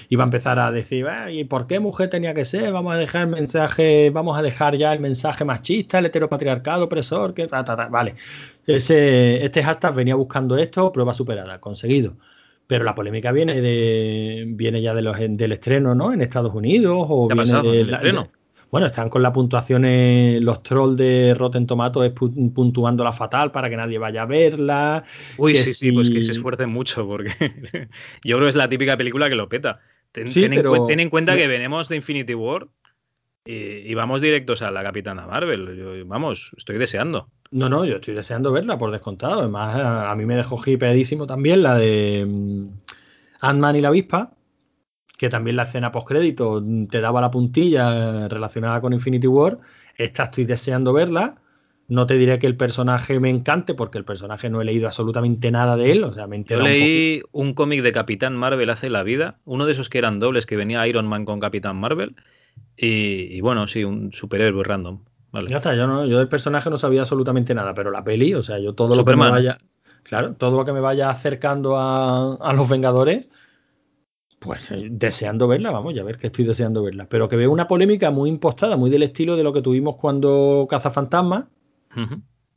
[0.09, 2.73] iba a empezar a decir, ¿y por qué mujer tenía que ser?
[2.73, 7.35] Vamos a dejar el mensaje, vamos a dejar ya el mensaje machista, el heteropatriarcado opresor,
[7.35, 8.17] que vale.
[8.69, 12.19] Ese, este hashtag venía buscando esto, prueba superada, conseguido.
[12.67, 16.13] Pero la polémica viene de viene ya de los, del estreno, ¿no?
[16.13, 18.31] En Estados Unidos o viene del estreno.
[18.71, 19.87] bueno, están con la puntuación,
[20.45, 25.03] los trolls de Rotten Tomatoes puntuando la fatal para que nadie vaya a verla.
[25.39, 27.33] Uy, sí, sí, pues que se esfuercen mucho porque
[28.23, 29.81] yo creo que es la típica película que lo peta.
[30.13, 32.69] Ten, en, cuenta que venimos de Infinity War
[33.47, 36.05] y, vamos directos a la Capitana Marvel.
[36.05, 37.31] vamos, estoy deseando.
[37.51, 39.41] No, no, yo estoy deseando verla por descontado.
[39.41, 42.69] Además, a, mí me dejó hipeadísimo también la de mm,
[43.41, 44.35] Ant-Man y la avispa,
[45.17, 49.59] que también la escena postcrédito te daba la puntilla relacionada con Infinity War.
[49.97, 51.41] Esta estoy deseando verla.
[51.89, 55.51] No te diré que el personaje me encante, porque el personaje no he leído absolutamente
[55.51, 56.05] nada de él.
[56.05, 59.73] O sea, me Yo leí un, cómic de Capitán Marvel hace la vida, uno de
[59.73, 62.15] esos que eran dobles, que venía Iron Man con Capitán Marvel.
[62.77, 65.01] y bueno, sí, un superhéroe random.
[65.33, 68.43] Ya está, yo, no, yo del personaje no sabía absolutamente nada, pero la peli, o
[68.43, 69.59] sea, yo todo lo que me vaya.
[70.03, 73.29] Claro, todo lo que me vaya acercando a, los Vengadores,
[74.39, 77.09] pues eh, deseando verla, vamos, ya ver que estoy deseando verla.
[77.11, 80.67] Pero que veo una polémica muy impostada, muy del estilo de lo que tuvimos cuando
[80.69, 81.51] Caza Fantasma.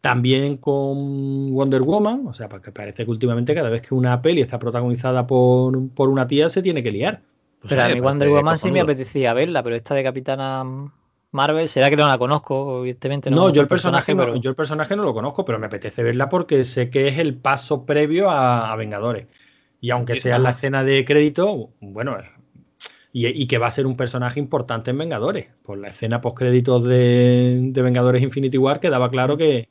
[0.02, 4.42] También con Wonder Woman, o sea, porque parece que últimamente cada vez que una peli
[4.42, 7.22] está protagonizada por, por una tía se tiene que liar.
[7.68, 10.92] pero a mí Wonder Woman sí me apetecía verla, pero esta de Capitana
[11.32, 13.32] Marvel, será que no la conozco, evidentemente.
[13.32, 16.28] No, yo, el personaje, no, yo el personaje no lo conozco, pero me apetece verla
[16.28, 19.28] porque sé que es el paso previo a, Vengadores.
[19.80, 22.18] Y aunque sea la escena de crédito, bueno,
[23.14, 25.48] y, que va a ser un personaje importante en Vengadores.
[25.64, 29.70] Por la escena post créditos de, de Vengadores Infinity War quedaba claro que,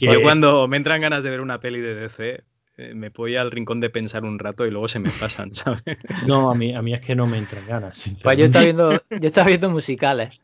[0.00, 2.44] Yo cuando me entran ganas de ver una peli de DC, eh,
[2.76, 5.82] me voy al rincón de pensar un rato y luego se me pasan, ¿sabes?
[6.26, 8.10] No, a mí, a mí es que no me entran ganas.
[8.22, 10.40] Pues yo estaba viendo, yo estaba viendo musicales.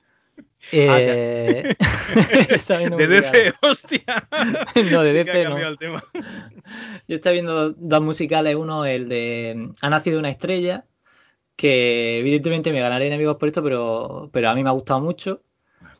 [0.72, 1.76] Ah, eh...
[2.96, 4.28] de DC, hostia.
[4.90, 5.58] No, de DC no.
[7.08, 10.86] Yo estaba viendo dos musicales, uno el de Ha nacido una estrella,
[11.56, 15.42] que evidentemente me ganaré enemigos por esto, pero, pero a mí me ha gustado mucho.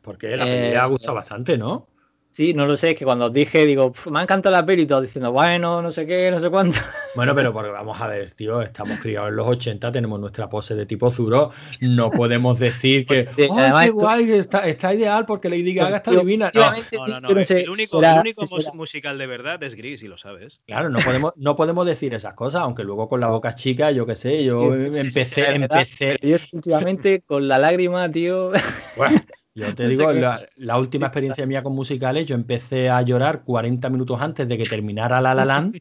[0.01, 1.87] Porque la peli ha gustado bastante, ¿no?
[2.33, 4.87] Sí, no lo sé, es que cuando os dije, digo, me ha encantado la peli
[4.87, 6.77] todos diciendo, bueno, no sé qué, no sé cuánto.
[7.15, 10.73] Bueno, pero porque vamos a ver, tío, estamos criados en los 80, tenemos nuestra pose
[10.73, 15.47] de tipo Zuro, no podemos decir que, pues, oh, qué guay, está, está, ideal porque
[15.47, 16.49] Lady Gaga está divina.
[16.55, 16.71] No,
[17.07, 18.41] no, no, el único, el único
[18.73, 20.59] musical de verdad es Gris, y lo sabes.
[20.65, 24.07] Claro, no podemos, no podemos decir esas cosas, aunque luego con la boca chica, yo
[24.07, 26.17] qué sé, yo empecé, empecé.
[26.19, 28.51] Yo últimamente con la lágrima, tío.
[28.97, 29.21] Bueno.
[29.55, 30.11] Yo te digo,
[30.57, 34.65] la, última experiencia mía con musicales, yo empecé a llorar 40 minutos antes de que
[34.65, 35.77] terminara La La Land.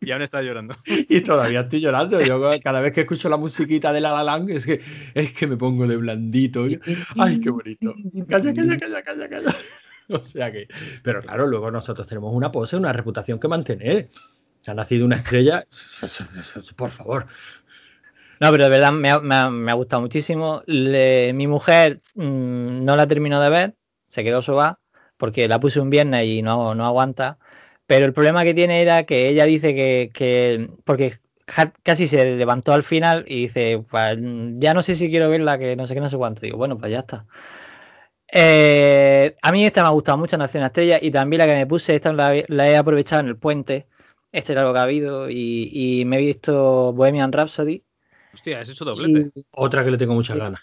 [0.00, 0.76] y aún está llorando.
[1.08, 2.20] Y todavía estoy llorando.
[2.20, 4.80] Yo cada vez que escucho la musiquita de La La Land es que,
[5.14, 6.66] es que me pongo de blandito.
[7.16, 7.94] Ay, qué bonito.
[8.28, 9.54] Calla, calla, calla, calla, calla.
[10.08, 10.68] O sea que,
[11.02, 14.10] pero claro, luego nosotros tenemos una pose, una reputación que mantener.
[14.60, 15.66] Se ha nacido una estrella.
[16.76, 17.26] Por favor,
[18.40, 20.62] no, pero de verdad me ha, gustado muchísimo.
[20.66, 23.74] mi mujer mm, no la terminó de ver,
[24.08, 24.80] se quedó soba,
[25.16, 27.38] porque la puse un viernes y no, no aguanta.
[27.86, 31.18] Pero el problema que tiene era que ella dice que, porque
[31.82, 34.18] casi se levantó al final y dice, pues,
[34.58, 36.40] ya no sé si quiero verla, que no sé qué, no sé cuánto.
[36.42, 37.26] Digo, bueno, pues ya está.
[38.32, 41.66] Eh, a mí esta me ha gustado mucho, Nación Estrella, y también la que me
[41.66, 43.86] puse, esta la, he aprovechado en el puente.
[44.32, 47.84] Este era lo que ha habido, y, y me he visto Bohemian Rhapsody,
[48.34, 49.30] Hostia, has hecho doblete.
[49.52, 50.60] Otra que le tengo muchas ganas.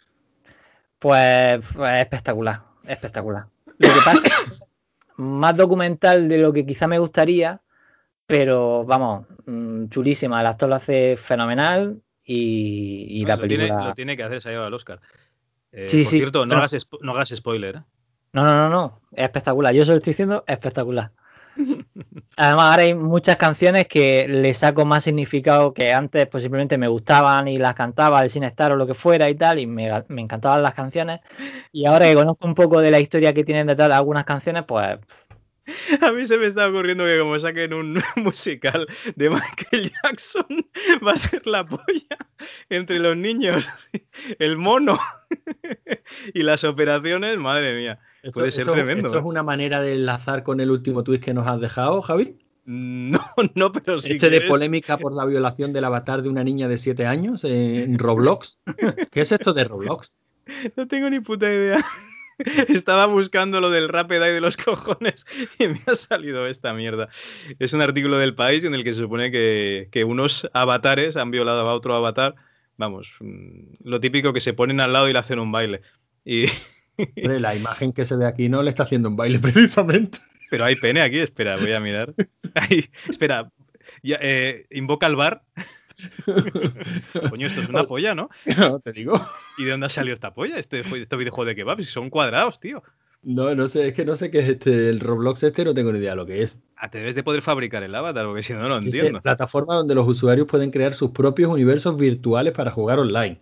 [1.00, 3.48] Pues, pues, espectacular, espectacular.
[3.78, 4.70] Lo que pasa es
[5.16, 7.62] más documental de lo que quizá me gustaría,
[8.28, 10.42] pero vamos, mm, chulísima.
[10.42, 13.88] El actor lo hace fenomenal y, la película.
[13.88, 15.00] lo tiene que hacer, se ha llevado al Oscar.
[15.72, 17.78] Eh, sí, por cierto, no, hagas, no hagas spoiler.
[17.78, 17.84] ¿eh?
[18.34, 19.02] No, no, no, no.
[19.12, 19.74] Es espectacular.
[19.74, 21.12] Yo solo estoy diciendo espectacular.
[22.38, 27.48] Además, ahora hay muchas canciones que le saco más significado que antes, posiblemente me gustaban
[27.48, 30.74] y las cantaba sin estar o lo que fuera y tal, y me, encantaban las
[30.74, 31.20] canciones.
[31.72, 34.64] Y ahora que conozco un poco de la historia que tienen detrás de algunas canciones,
[34.64, 35.00] pues.
[36.02, 40.46] A mí se me está ocurriendo que como saquen un musical de Michael Jackson,
[41.06, 42.18] va a ser la polla
[42.70, 43.70] entre los niños,
[44.40, 45.00] el mono
[46.34, 48.00] y las operaciones, madre mía.
[48.34, 49.08] Puede ser tremendo.
[49.08, 49.28] ¿Esto es ¿eh?
[49.28, 52.38] una manera de enlazar con el último tweet que nos has dejado, Javi?
[52.66, 53.20] No,
[53.56, 54.14] no, pero sí.
[54.14, 57.98] este de polémica por la violación del avatar de una niña de 7 años en
[57.98, 58.62] Roblox.
[59.12, 60.18] ¿Qué es esto de Roblox?
[60.76, 61.86] No tengo ni puta idea.
[62.68, 65.26] Estaba buscando lo del Rapid Eye de los cojones
[65.60, 67.08] y me ha salido esta mierda.
[67.60, 71.32] Es un artículo del país en el que se supone que, que unos avatares han
[71.32, 72.36] violado a otro avatar.
[72.76, 75.82] Vamos, mm, lo típico que se ponen al lado y le hacen un baile.
[76.26, 76.48] Y,
[77.16, 80.20] la imagen que se ve aquí no le está haciendo un baile precisamente.
[80.50, 82.14] Pero hay pene aquí, espera, voy a mirar.
[83.10, 83.50] espera,
[84.04, 85.44] eh, invoca al bar.
[87.30, 88.30] Coño, esto es una polla, ¿no?
[88.58, 89.20] No, te digo.
[89.58, 90.58] ¿Y de dónde ha salido esta polla?
[90.58, 92.84] Este, este videojuego de kebab, si son cuadrados, tío.
[93.24, 95.94] No, no sé, es que no sé qué es este, el Roblox este, no tengo
[95.94, 96.58] ni idea de lo que es.
[96.76, 99.22] Ah, te debes de poder fabricar el avatar, porque si no, no lo entiendo.
[99.22, 103.40] plataforma donde los usuarios pueden crear sus propios universos virtuales para jugar online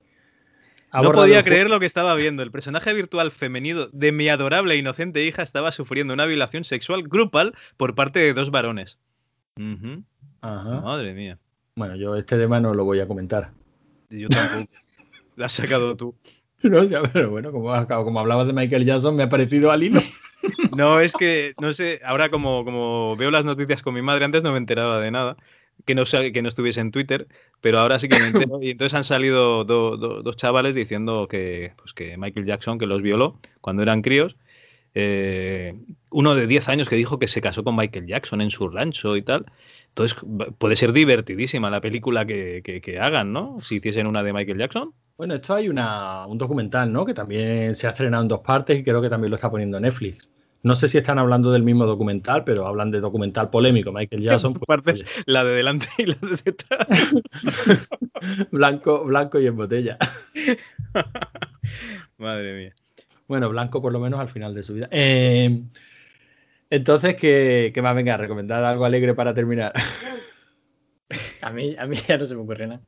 [0.94, 2.44] no podía creer lo que estaba viendo.
[2.44, 7.04] El personaje virtual femenino de mi adorable e inocente hija estaba sufriendo una violación sexual
[7.04, 8.98] grupal por parte de dos varones.
[10.42, 11.38] Madre mía.
[11.76, 13.52] Bueno, yo este tema no lo voy a comentar.
[14.10, 14.70] Yo tampoco.
[15.36, 16.16] Lo has sacado tú.
[16.62, 20.02] No sé, pero bueno, como, como hablabas de Michael Jackson, me ha parecido al hilo.
[20.76, 24.42] No, es que, no sé, ahora como, como veo las noticias con mi madre, antes
[24.42, 25.36] no me enteraba de nada
[25.86, 27.28] que no, que no estuviese en Twitter,
[27.62, 28.60] pero ahora sí que me entero.
[28.62, 33.40] Y entonces han salido dos chavales diciendo que, pues que Michael Jackson, que los violó
[33.62, 34.36] cuando eran críos.
[34.96, 35.76] Eh,
[36.10, 39.16] uno de 10 años que dijo que se casó con Michael Jackson en su rancho
[39.16, 39.46] y tal.
[39.90, 40.18] Entonces
[40.58, 43.60] puede ser divertidísima la película que, que, hagan, ¿no?
[43.60, 44.94] Si hiciesen una de Michael Jackson.
[45.18, 47.06] Bueno, esto hay una, un documental, ¿no?
[47.06, 49.80] Que también se ha estrenado en dos partes y creo que también lo está poniendo
[49.80, 50.30] Netflix.
[50.62, 53.92] No sé si están hablando del mismo documental, pero hablan de documental polémico.
[53.92, 54.54] Michael Jackson.
[54.54, 56.88] Pues, partes, la de delante y la de detrás.
[58.52, 59.98] blanco, blanco y en botella.
[62.18, 62.76] Madre mía.
[63.28, 64.90] Bueno, blanco por lo menos al final de su vida.
[64.92, 65.64] Eh,
[66.70, 67.96] entonces, ¿qué, ¿qué, más?
[67.96, 69.72] Venga, recomendar algo alegre para terminar.
[71.42, 72.82] a, mí, a mí ya no se me ocurre nada.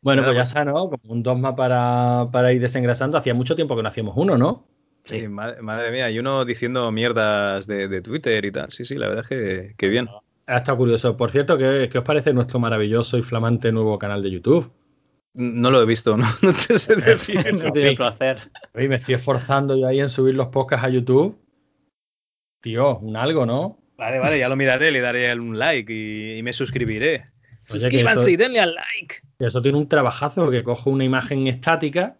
[0.00, 0.74] Bueno, pues ya está, ¿no?
[0.74, 3.16] Como un dogma para, para ir desengrasando.
[3.16, 4.68] Hacía mucho tiempo que no hacíamos uno, ¿no?
[5.04, 8.72] Sí, madre, mía, y uno diciendo mierdas de, Twitter y tal.
[8.72, 10.08] Sí, sí, la verdad es que, bien.
[10.46, 11.16] Ha estado curioso.
[11.16, 14.72] Por cierto, ¿qué, os parece nuestro maravilloso y flamante nuevo canal de YouTube?
[15.34, 17.54] No lo he visto, no, no te sé decir.
[17.54, 18.38] no tiene placer.
[18.74, 21.38] Oye, me estoy esforzando yo ahí en subir los podcasts a YouTube.
[22.62, 23.78] Tío, un algo, ¿no?
[23.96, 27.26] Vale, vale, ya lo miraré, le daré un like y, me suscribiré.
[27.62, 29.16] Suscríbanse y denle al like.
[29.38, 32.18] Eso tiene un trabajazo que cojo una imagen estática,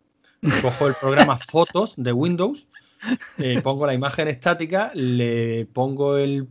[0.63, 2.67] cojo el programa Fotos de Windows,
[3.39, 6.49] eh, pongo la imagen estática, le pongo el,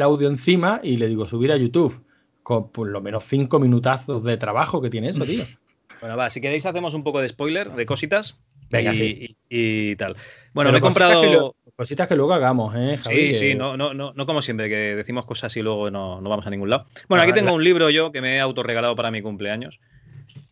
[0.00, 2.04] audio encima y le digo subir a YouTube.
[2.42, 5.44] Con por lo menos cinco minutazos de trabajo que tiene eso, tío.
[6.00, 8.36] Bueno, va, si queréis hacemos un poco de spoiler, de cositas.
[8.70, 10.16] Venga, y, y, tal.
[10.52, 11.54] Bueno, me he comprado.
[11.76, 12.98] Cositas que luego hagamos, ¿eh?
[12.98, 16.46] sí, sí, no, no, no, no como siempre, que decimos cosas y luego no, vamos
[16.46, 16.86] a ningún lado.
[17.08, 19.80] Bueno, aquí tengo un libro yo que me he autorregalado para mi cumpleaños.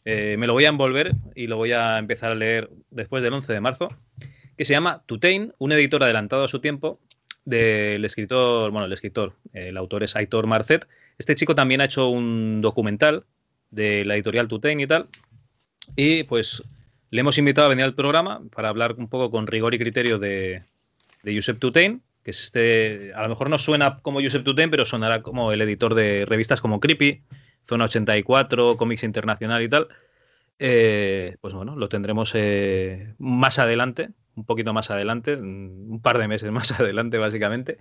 [0.05, 3.34] Eh, me lo voy a envolver y lo voy a empezar a leer después del
[3.34, 3.90] 11 de marzo,
[4.61, 7.00] que se llama Tutain, un editor adelantado a su tiempo
[7.46, 10.86] del escritor, bueno, el escritor, el autor es Aitor Marcet.
[11.16, 13.24] Este chico también ha hecho un documental
[13.70, 15.08] de la editorial Tutain y tal.
[15.96, 16.62] Y pues
[17.08, 20.18] le hemos invitado a venir al programa para hablar un poco con rigor y criterio
[20.18, 20.62] de,
[21.22, 24.84] de Josep Tutain, que es este, a lo mejor no suena como Josep Tutain, pero
[24.84, 27.22] sonará como el editor de revistas como Creepy,
[27.66, 29.88] Zona 84, Comics Internacional y tal.
[30.58, 34.11] Eh, pues bueno, lo tendremos eh, más adelante,
[34.41, 37.78] un poquito más adelante, un par de meses más adelante básicamente.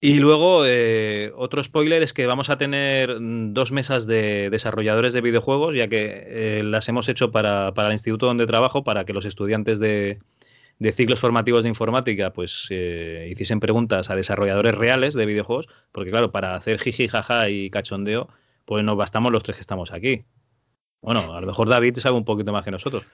[0.00, 5.20] Y luego, eh, otro spoiler es que vamos a tener dos mesas de desarrolladores de
[5.20, 9.24] videojuegos, ya que las hemos hecho para, para, el instituto donde trabajo, para que los
[9.24, 10.20] estudiantes de,
[10.78, 16.10] de ciclos formativos de informática, pues eh, hiciesen preguntas a desarrolladores reales de videojuegos, porque
[16.10, 18.28] claro, para hacer jiji, jaja y cachondeo,
[18.64, 20.24] pues nos bastamos los tres que estamos aquí.
[21.00, 23.04] Bueno, a lo mejor David sabe un poquito más que nosotros,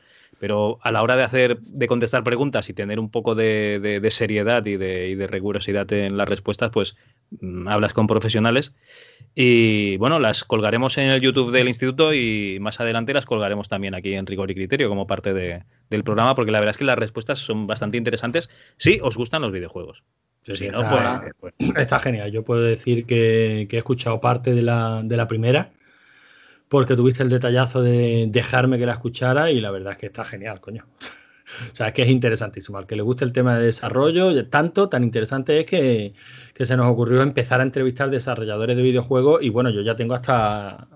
[0.45, 4.67] pero a la hora de hacer, de contestar preguntas y tener un poco de, seriedad
[4.67, 6.97] y de, y de, rigurosidad en las respuestas, pues
[7.41, 8.75] mm, hablas con profesionales
[9.35, 13.95] y bueno, las colgaremos en el YouTube del instituto y más adelante las colgaremos también
[13.95, 16.99] aquí en Rigor y Criterio como parte del programa, porque la verdad es que las
[16.99, 20.03] respuestas son bastante interesantes si os gustan los videojuegos.
[20.43, 22.31] Sí, no, está, pues, pues, está, genial.
[22.33, 25.71] Yo puedo decir que, he escuchado parte de la, de la primera
[26.75, 30.25] porque tuviste el detallazo de dejarme que la escuchara y la verdad es que está
[30.25, 30.85] genial, coño.
[31.71, 32.79] O sea, es que es interesantísimo.
[32.79, 36.15] Al que le guste el tema de desarrollo, tanto, tan interesante es que,
[36.59, 40.89] se nos ocurrió empezar a entrevistar desarrolladores de videojuegos y bueno, yo ya tengo hasta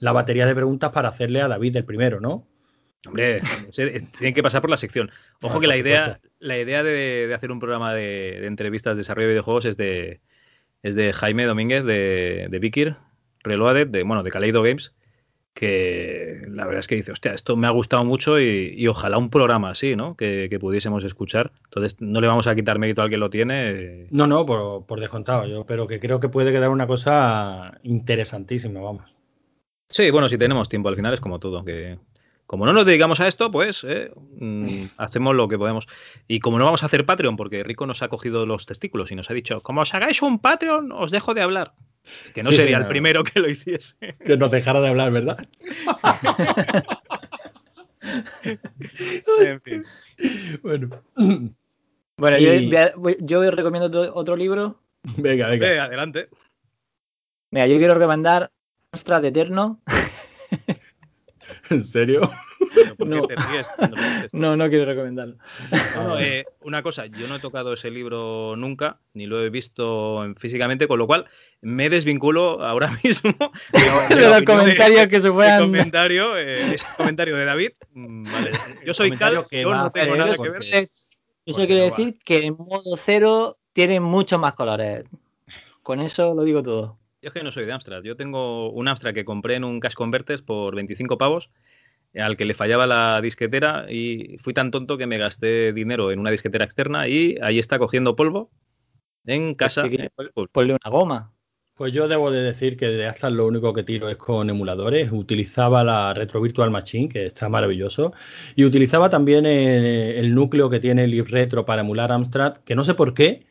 [0.00, 2.48] la batería de preguntas para hacerle a David el primero, ¿no?
[3.06, 3.40] Hombre,
[3.70, 5.12] tienen que pasar por la sección.
[5.42, 9.34] Ojo que la idea, la idea de, hacer un programa de, entrevistas de desarrollo de
[9.34, 10.20] videojuegos es de,
[10.82, 12.96] es de Jaime Domínguez de, de Vikir,
[13.44, 14.92] Reloaded, de, bueno, de Kaleido Games
[15.54, 19.30] que la verdad es que dice, hostia, esto me ha gustado mucho y, ojalá un
[19.30, 20.16] programa así, ¿no?
[20.16, 21.52] Que, pudiésemos escuchar.
[21.64, 24.08] Entonces, no le vamos a quitar mérito al que lo tiene.
[24.10, 29.14] No, no, por, descontado, yo, pero que creo que puede quedar una cosa interesantísima, vamos.
[29.88, 31.98] Sí, bueno, si tenemos tiempo, al final es como todo, que
[32.54, 35.88] como no nos dedicamos a esto, pues eh, mm, hacemos lo que podemos.
[36.28, 39.16] Y como no vamos a hacer Patreon, porque Rico nos ha cogido los testículos y
[39.16, 41.74] nos ha dicho, como os hagáis un Patreon, os dejo de hablar.
[42.32, 43.96] Que no sería el primero que lo hiciese.
[44.24, 45.48] Que nos dejara de hablar, ¿verdad?
[49.40, 49.84] en fin.
[50.62, 51.02] Bueno.
[52.16, 54.80] Bueno, yo, recomiendo otro libro.
[55.16, 55.86] Venga, venga.
[55.86, 56.28] adelante.
[57.50, 58.52] Mira, yo quiero recomendar
[58.92, 59.80] Astra de Eterno.
[61.70, 62.30] ¿En serio?
[64.32, 64.56] no.
[64.56, 65.36] no, quiero recomendarlo.
[66.18, 70.88] Eh, una cosa, yo no he tocado ese libro nunca, ni lo he visto físicamente,
[70.88, 71.26] con lo cual
[71.60, 73.34] me desvinculo ahora mismo
[74.08, 75.64] de, los comentarios que se puedan.
[75.64, 77.70] comentario, eh, ese comentario de David.
[77.92, 78.26] Mm,
[78.84, 80.86] yo soy Cal, que yo no tengo nada que ver.
[81.46, 85.04] Eso quiere decir que en modo cero tiene muchos más colores.
[85.82, 86.96] Con eso lo digo todo.
[87.24, 88.02] Yo es que no soy de Amstrad.
[88.02, 91.48] Yo tengo un Amstrad que compré en un Cash Converters por 25 pavos
[92.14, 96.18] al que le fallaba la disquetera y fui tan tonto que me gasté dinero en
[96.18, 98.50] una disquetera externa y ahí está cogiendo polvo
[99.24, 99.88] en pues casa.
[100.52, 101.32] Ponle una goma.
[101.72, 105.10] Pues yo debo de decir que de hasta lo único que tiro es con emuladores.
[105.10, 108.12] Utilizaba la Retro Virtual Machine, que está maravilloso.
[108.54, 112.92] Y utilizaba también el, núcleo que tiene el Retro para emular Amstrad, que no sé
[112.92, 113.46] por qué,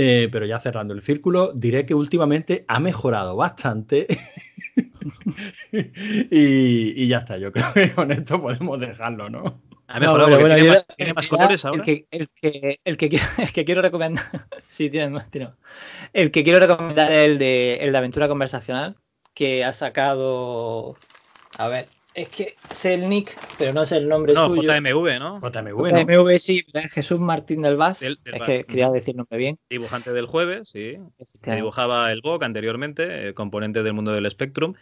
[0.00, 4.06] eh, pero ya cerrando el círculo, diré que últimamente ha mejorado bastante
[6.30, 9.60] y, ya está, yo creo que con esto podemos dejarlo, ¿no?
[9.88, 10.54] Ha mejorado bueno,
[10.96, 11.82] tiene, más, colores ahora.
[11.82, 15.26] El que, el, que, quiero recomendar, sí, tiene más,
[16.12, 18.94] El que quiero recomendar es el de, el de aventura conversacional,
[19.34, 20.96] que ha sacado,
[21.58, 21.88] a ver,
[22.18, 24.62] es que sé el nick, pero no sé el nombre no, suyo.
[24.62, 25.38] JMV, ¿no?
[25.40, 26.00] JMV, ¿no?
[26.00, 28.02] JMV sí, Jesús Martín del Vaz.
[28.02, 29.58] es que quería decir nombre bien.
[29.70, 30.96] Dibujante del jueves, sí.
[31.44, 34.74] dibujaba el BOC anteriormente, eh, componente del mundo del Spectrum.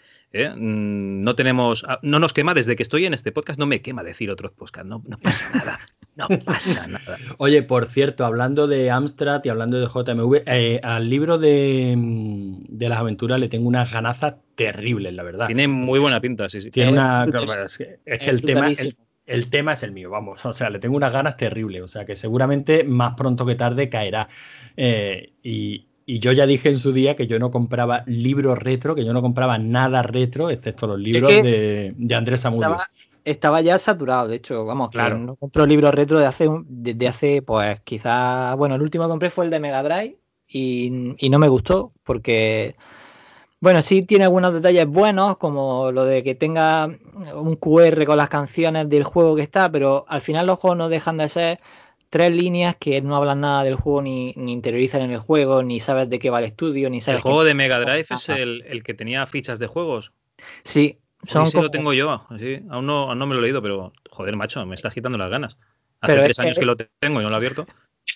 [0.44, 0.50] ¿Eh?
[0.50, 3.82] Mm, no tenemos, ah, no nos quema desde que estoy en este podcast, no me
[3.82, 5.78] quema decir otros podcasts, no, no pasa nada,
[6.14, 7.16] no pasa nada.
[7.38, 12.64] Oye, por cierto, hablando de Amstrad y hablando de JMV, eh, al libro de, mm,
[12.68, 15.46] de, las aventuras le tengo unas ganazas terribles, la verdad.
[15.46, 16.70] Tiene muy buena pinta, sí, sí.
[16.70, 17.26] Tiene una,
[17.66, 18.68] es que, el tema,
[19.26, 22.04] el, tema es el mío, vamos, o sea, le tengo unas ganas terribles, o sea,
[22.04, 24.28] que seguramente más pronto que tarde caerá.
[24.76, 28.94] Eh, y, y yo ya dije en su día que yo no compraba libros retro,
[28.94, 32.76] que yo no compraba nada retro, excepto los libros de, de, Andrés Samudio.
[33.24, 35.18] Estaba, ya saturado, de hecho, vamos, claro.
[35.18, 39.30] no compro libros retro de hace, desde hace, pues quizás, bueno, el último que compré
[39.30, 42.76] fue el de Mega Drive y, y no me gustó porque,
[43.58, 46.86] bueno, sí tiene algunos detalles buenos, como lo de que tenga
[47.34, 50.88] un QR con las canciones del juego que está, pero al final los juegos no
[50.88, 51.60] dejan de ser
[52.10, 55.80] tres líneas que no hablan nada del juego, ni, ni, interiorizan en el juego, ni
[55.80, 57.18] sabes de qué va el estudio, ni sabes.
[57.18, 60.12] ¿El juego de Mega Drive es el, el, que tenía fichas de juegos?
[60.64, 61.46] Sí, son.
[61.50, 62.60] Sí, lo tengo yo, sí.
[62.70, 65.30] Aún, no, aún no me lo he leído, pero joder, macho, me está quitando las
[65.30, 65.56] ganas.
[66.00, 67.66] Hace pero tres años que lo tengo y no lo he abierto.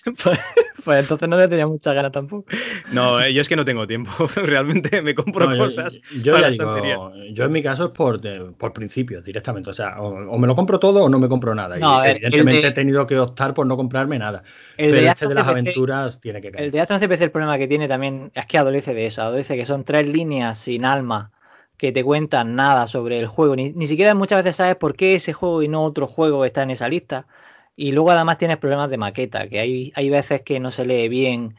[0.23, 0.39] Pues,
[0.83, 2.49] pues, entonces no le tenía mucha ganas tampoco.
[2.91, 4.11] No, eh, yo es que no tengo tiempo.
[4.35, 5.99] Realmente me compro cosas.
[6.23, 8.19] Yo, ya digo, yo en mi caso es por,
[8.55, 9.69] por principios directamente.
[9.69, 11.77] O sea, o, me lo compro todo o no me compro nada.
[11.77, 14.43] y evidentemente he tenido que optar por no comprarme nada.
[14.77, 16.65] El Pero de este de las aventuras tiene que caer.
[16.65, 19.21] El de Astro CPC el problema que tiene también es que adolece de eso.
[19.21, 21.31] Adolece que son tres líneas sin alma
[21.77, 23.55] que te cuentan nada sobre el juego.
[23.55, 26.63] Ni, ni siquiera muchas veces sabes por qué ese juego y no otro juego está
[26.63, 27.27] en esa lista.
[27.75, 31.09] Y luego además tienes problemas de maqueta, que hay, hay veces que no se lee
[31.09, 31.55] bien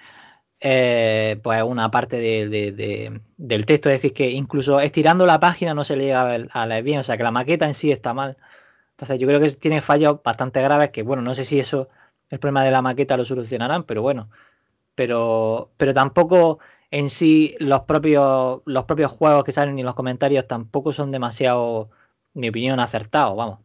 [0.60, 5.84] eh, pues una parte de, del texto, es decir, que incluso estirando la página no
[5.84, 8.36] se le llega a leer bien, o sea que la maqueta en sí está mal.
[8.92, 11.88] Entonces yo creo que tiene fallos bastante graves que, bueno, no sé si eso,
[12.30, 14.30] el problema de la maqueta lo solucionarán, pero bueno,
[14.94, 16.60] pero, pero tampoco
[16.90, 21.90] en sí los propios, los propios juegos que salen y los comentarios tampoco son demasiado,
[22.34, 23.60] mi opinión, acertados, vamos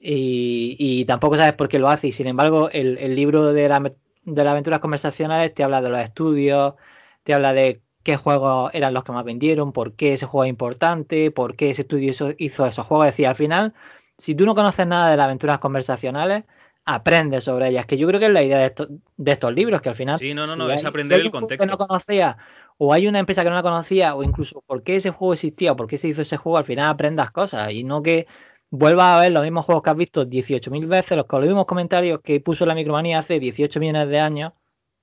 [0.00, 2.08] y, tampoco sabes por qué lo hace.
[2.08, 6.00] Y sin embargo, el, libro de, la, de las aventuras conversacionales te habla de los
[6.00, 6.74] estudios,
[7.22, 10.50] te habla de qué juegos eran los que más vendieron, por qué ese juego es
[10.50, 13.06] importante, por qué ese estudio hizo, esos juegos.
[13.06, 13.74] Es decir, al final,
[14.16, 16.44] si tú no conoces nada de las aventuras conversacionales,
[16.84, 18.72] aprendes sobre ellas, que yo creo que es la idea de,
[19.18, 20.18] de estos libros, que al final...
[20.18, 21.66] Sí, no, no, no, es aprender el contexto.
[21.66, 22.38] Que no conocía,
[22.78, 25.72] o hay una empresa que no la conocía, o incluso por qué ese juego existía,
[25.72, 28.26] o por qué se hizo ese juego, al final aprendas cosas, y no que
[28.70, 32.20] vuelvas a ver los mismos juegos que has visto 18.000 veces, los, los mismos comentarios
[32.22, 34.52] que puso la micromanía hace 18 millones de años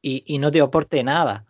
[0.01, 1.45] y, no te aporte nada.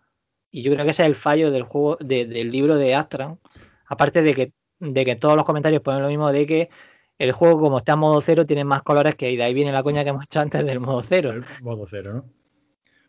[0.49, 3.37] Y yo creo que ese es el fallo del juego, del libro de Astran.
[3.85, 6.69] Aparte de que, de que todos los comentarios ponen lo mismo de que
[7.17, 9.35] el juego, como está en modo cero, tiene más colores que ahí.
[9.35, 11.33] De ahí viene la coña que hemos hecho antes del modo cero.
[11.61, 12.25] Modo cero, ¿no?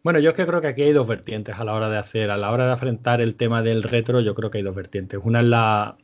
[0.02, 2.30] Bueno, yo es que creo que aquí hay dos vertientes a la hora de hacer,
[2.30, 5.20] a la hora de afrontar el tema del retro, yo creo que hay dos vertientes.
[5.22, 5.96] Una es la,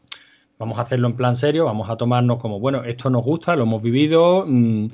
[0.63, 3.65] Vamos a hacerlo en plan serio, vamos a tomarnos como, bueno, esto nos gusta, lo
[3.65, 4.87] hemos vivido mm,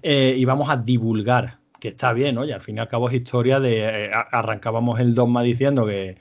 [0.00, 2.44] eh, y vamos a divulgar, que está bien, ¿no?
[2.44, 6.18] Y al fin y al cabo es historia de, eh, arrancábamos el dogma diciendo que,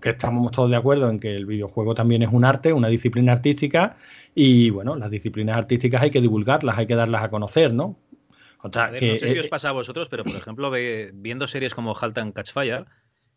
[0.00, 3.32] que estamos todos de acuerdo en que el videojuego también es un arte, una disciplina
[3.32, 3.96] artística
[4.32, 7.98] y bueno, las disciplinas artísticas hay que divulgarlas, hay que darlas a conocer, ¿no?
[8.62, 10.70] no sé si os pasa a vosotros, pero por ejemplo,
[11.14, 12.86] viendo series como Halt and Catch Fire,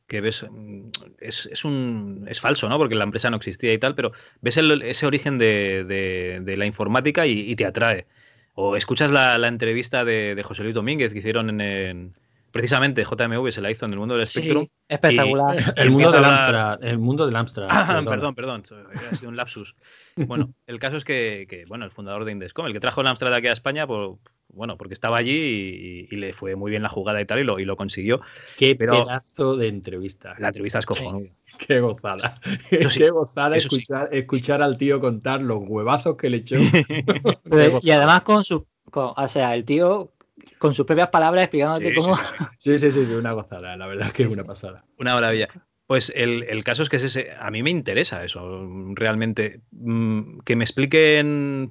[0.07, 0.89] que ves, mm,
[1.19, 2.77] es, un, es falso, ¿no?
[2.77, 7.55] Porque la empresa no existía y tal, pero ves ese origen de, la informática y,
[7.55, 8.07] te atrae.
[8.55, 12.15] O escuchas la, entrevista de, José Luis Domínguez que hicieron en,
[12.51, 14.67] precisamente JMV se la hizo en el mundo del Spectrum.
[14.87, 15.57] espectacular.
[15.75, 18.05] el, mundo del Amstrad, el mundo del Amstrad.
[18.05, 18.63] perdón, perdón,
[19.11, 19.75] ha sido un lapsus.
[20.15, 23.33] Bueno, el caso es que, bueno, el fundador de Indescom, el que trajo el Amstrad
[23.33, 24.17] aquí a España, por,
[24.57, 27.59] bueno, porque estaba allí y, le fue muy bien la jugada y tal, y lo,
[27.59, 28.21] y lo consiguió.
[28.57, 30.35] Qué pedazo de entrevista.
[30.39, 31.27] La entrevista es cojonuda.
[31.67, 32.39] Qué gozada.
[32.97, 36.55] Qué gozada escuchar, escuchar al tío contar los huevazos que le echó.
[37.81, 38.65] y además con su.
[38.91, 40.11] o sea, el tío
[40.57, 42.15] con sus propias palabras explicándote cómo.
[42.57, 43.77] Sí sí, sí, sí, una gozada.
[43.77, 44.83] La verdad que es una pasada.
[44.97, 45.47] Una maravilla.
[45.85, 49.61] Pues el, el, caso es que es ese, a mí me interesa eso, realmente.
[49.71, 51.69] Mm, que me expliquen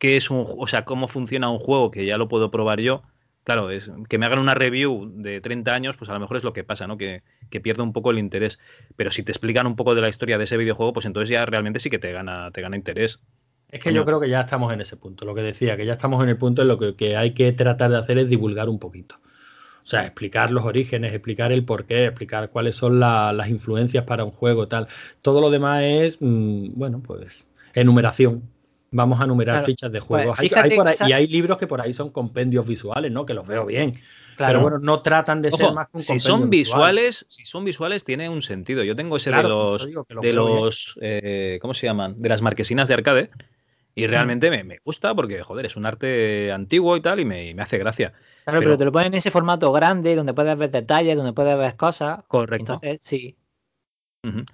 [0.00, 3.02] qué es un, o sea, cómo funciona un juego, que ya lo puedo probar yo.
[3.44, 6.44] Claro, es, que me hagan una review de 30 años, pues a lo mejor es
[6.44, 6.96] lo que pasa, ¿no?
[6.96, 8.58] Que, que pierde un poco el interés.
[8.96, 11.44] Pero si te explican un poco de la historia de ese videojuego, pues entonces ya
[11.46, 13.20] realmente sí que te gana, te gana interés.
[13.68, 15.92] Es que yo creo que ya estamos en ese punto, lo que decía, que ya
[15.92, 18.78] estamos en el punto en lo que, hay que tratar de hacer es divulgar un
[18.78, 19.16] poquito.
[19.84, 24.32] O sea, explicar los orígenes, explicar el porqué, explicar cuáles son las influencias para un
[24.32, 24.88] juego, tal.
[25.22, 28.42] Todo lo demás es, mm, bueno, pues enumeración
[28.90, 30.36] vamos a numerar fichas de juegos.
[30.36, 33.24] Pues y hay libros que por ahí son compendios visuales, ¿no?
[33.24, 33.92] Que los veo bien.
[34.36, 38.04] Pero bueno, no tratan de ser más que un si son visuales, Si son visuales,
[38.04, 38.82] tiene un sentido.
[38.82, 39.86] Yo tengo ese de los,
[40.22, 42.20] de los eh, ¿cómo se llaman?
[42.20, 43.30] De las marquesinas de arcade.
[43.94, 47.76] Y realmente me, gusta porque, joder, es un arte antiguo y tal, y me, hace
[47.76, 48.14] gracia.
[48.44, 51.58] Claro, pero, te lo ponen en ese formato grande, donde puedes ver detalles, donde puedes
[51.58, 52.20] ver cosas.
[52.26, 52.74] Correcto.
[52.74, 53.36] Entonces, sí.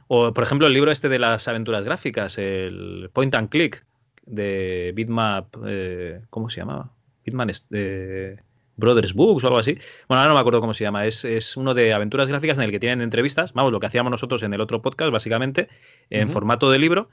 [0.09, 3.85] O, por ejemplo, el libro este de las aventuras gráficas, el Point and Click,
[4.27, 6.91] de Bitmap, eh, ¿cómo se llamaba?
[7.25, 8.39] Bitman de
[8.77, 9.73] Brothers Books o algo así.
[10.09, 11.07] Bueno, ahora no me acuerdo cómo se llama.
[11.07, 14.43] Es, uno de aventuras gráficas en el que tienen entrevistas, vamos, lo que hacíamos nosotros
[14.43, 15.69] en el otro podcast, básicamente,
[16.11, 17.09] en formato de libro,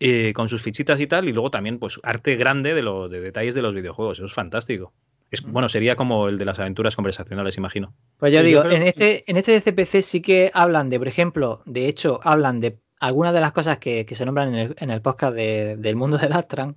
[0.00, 3.20] eh, con sus fichitas y tal, y luego también, pues, arte grande de, lo, de
[3.20, 4.18] detalles de los videojuegos.
[4.18, 4.92] Eso es fantástico.
[5.30, 7.94] Es, bueno, sería como el de las aventuras conversacionales, imagino.
[8.18, 11.88] Pues ya digo, en este, en este CPC sí que hablan de, por ejemplo, de
[11.88, 16.18] hecho, hablan de algunas de las cosas que, se nombran en el, podcast del mundo
[16.18, 16.76] del Astran,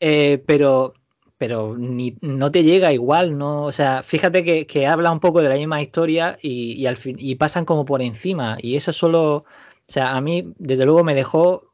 [0.00, 0.94] eh, pero
[1.36, 3.64] pero ni, no te llega igual, ¿no?
[3.64, 7.34] O sea, fíjate que, habla un poco de la misma historia y, al fin, y
[7.34, 8.56] pasan como por encima.
[8.60, 9.44] Y eso solo, o
[9.88, 11.70] sea, a mí desde luego me dejó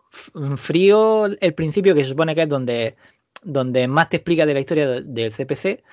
[0.56, 2.96] frío el principio, que se supone que es donde,
[3.44, 5.84] donde más te explica de la historia del CPC.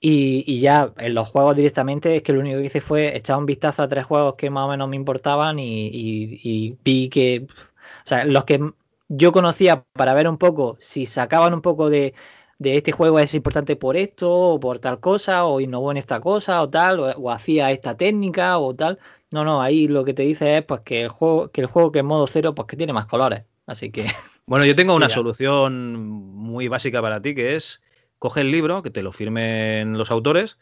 [0.00, 3.46] Y, ya en los juegos directamente es que lo único que hice fue echar un
[3.46, 8.24] vistazo a tres juegos que más o menos me importaban y, vi que, o sea,
[8.24, 8.60] los que
[9.08, 12.14] yo conocía para ver un poco si sacaban un poco de,
[12.58, 16.20] de este juego es importante por esto o por tal cosa o innovó en esta
[16.20, 18.98] cosa o tal o, hacía esta técnica o tal.
[19.32, 21.92] No, no, ahí lo que te dice es pues que el juego que el juego
[21.92, 23.44] que es modo cero pues que tiene más colores.
[23.66, 24.06] Así que
[24.46, 27.82] Bueno, yo tengo una solución muy básica para ti que es
[28.18, 30.58] coge el libro, que te lo firmen los autores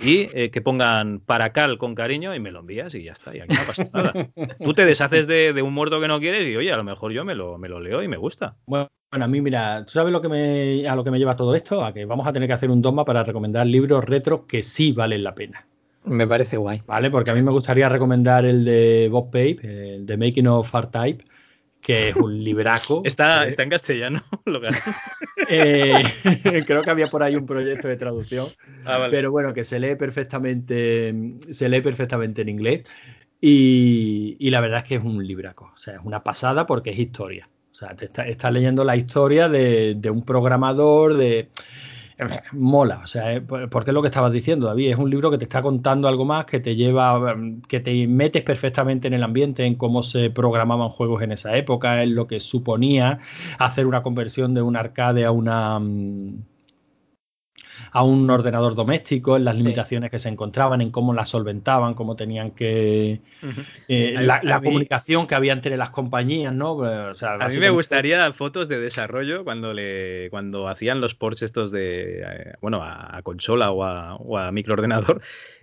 [0.00, 3.36] y eh, que pongan para cal con cariño y me lo envías y ya está,
[3.36, 4.30] y aquí no pasa nada.
[4.62, 7.24] Tú te deshaces de, un muerto que no quieres y oye, a lo mejor yo
[7.24, 8.56] me lo, me lo leo y me gusta.
[8.66, 11.54] Bueno, a mí, mira, ¿tú sabes lo que me, a lo que me lleva todo
[11.54, 11.84] esto?
[11.84, 14.92] A que vamos a tener que hacer un dogma para recomendar libros retro que sí
[14.92, 15.66] valen la pena.
[16.04, 16.82] Me parece guay.
[16.86, 19.58] Vale, porque a mí me gustaría recomendar el de Bob Pape,
[19.94, 21.24] el de Making of Art Type,
[21.88, 23.00] que es un libraco.
[23.06, 24.22] está, está en castellano.
[25.48, 26.02] eh,
[26.66, 28.48] creo que había por ahí un proyecto de traducción.
[28.84, 31.14] Ah, pero bueno, que se lee perfectamente,
[31.50, 32.82] se lee perfectamente en inglés.
[33.40, 35.70] Y, y, la verdad es que es un libraco.
[35.72, 37.48] O sea, es una pasada porque es historia.
[37.72, 41.48] O sea, te estás está leyendo la historia de, de un programador, de
[42.52, 45.38] mola, o sea, eh, porque es lo que estabas diciendo, David, es un libro que
[45.38, 49.22] te está contando algo más, que te lleva, mm, que te metes perfectamente en el
[49.22, 53.18] ambiente, en cómo se programaban juegos en esa época, en lo que suponía
[53.58, 56.42] hacer una conversión de un arcade a una mm,
[57.98, 62.14] a un ordenador doméstico, en las limitaciones que se encontraban, en cómo las solventaban, cómo
[62.14, 63.20] tenían que...
[63.88, 66.80] Eh, la, comunicación que había entre las compañías, ¿no?
[66.84, 72.20] a mí me gustaría fotos de desarrollo cuando, le, cuando hacían los ports estos de,
[72.20, 75.20] eh, bueno, a, consola o a, o microordenador.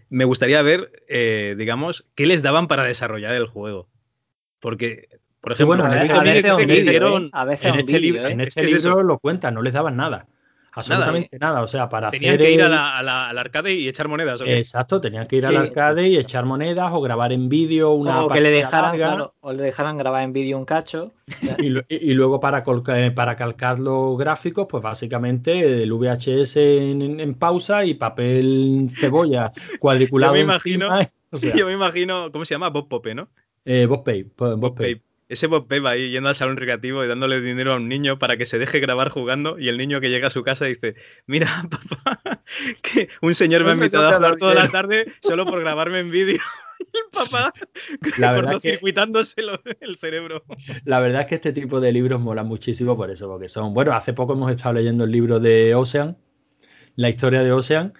[0.09, 3.87] Me gustaría ver, eh, digamos, qué les daban para desarrollar el juego.
[4.59, 5.07] Porque
[5.39, 9.71] por ejemplo, bueno, a veces en este, libro, en este libro lo cuentan, no les
[9.71, 10.27] daban nada.
[10.75, 14.41] Absolutamente nada, O sea, para tenían que ir a la, al arcade y echar monedas.
[14.45, 18.25] Exacto, tenían que ir al arcade y echar monedas o grabar en vídeo una.
[18.25, 21.13] O que le dejaran, o le dejaran grabar en vídeo un cacho.
[21.89, 22.63] y, luego para,
[22.95, 30.33] eh, para calcar los gráficos, pues básicamente el VHS en, pausa y papel cebolla cuadriculado.
[30.35, 30.89] yo me imagino,
[31.55, 32.69] yo me imagino, ¿cómo se llama?
[32.69, 33.29] Bob Pope, ¿no?
[33.63, 34.23] Eh, Bob Pay.
[34.37, 34.75] Bob,
[35.27, 38.37] ese Bob Pepe ahí yendo al salón recreativo y dándole dinero a un niño para
[38.37, 40.95] que se deje grabar jugando y el niño que llega a su casa dice,
[41.25, 42.41] mira papá,
[42.81, 46.11] que un señor me ha invitado a jugar toda la tarde solo por grabarme en
[46.11, 46.39] vídeo.
[46.77, 47.53] Y el papá
[48.17, 49.41] cortocircuitándose
[49.79, 50.43] el cerebro.
[50.83, 53.93] La verdad es que este tipo de libros mola muchísimo por eso, porque son, bueno,
[53.93, 56.17] hace poco hemos estado leyendo el libro de Ocean,
[56.97, 57.93] la historia de Ocean,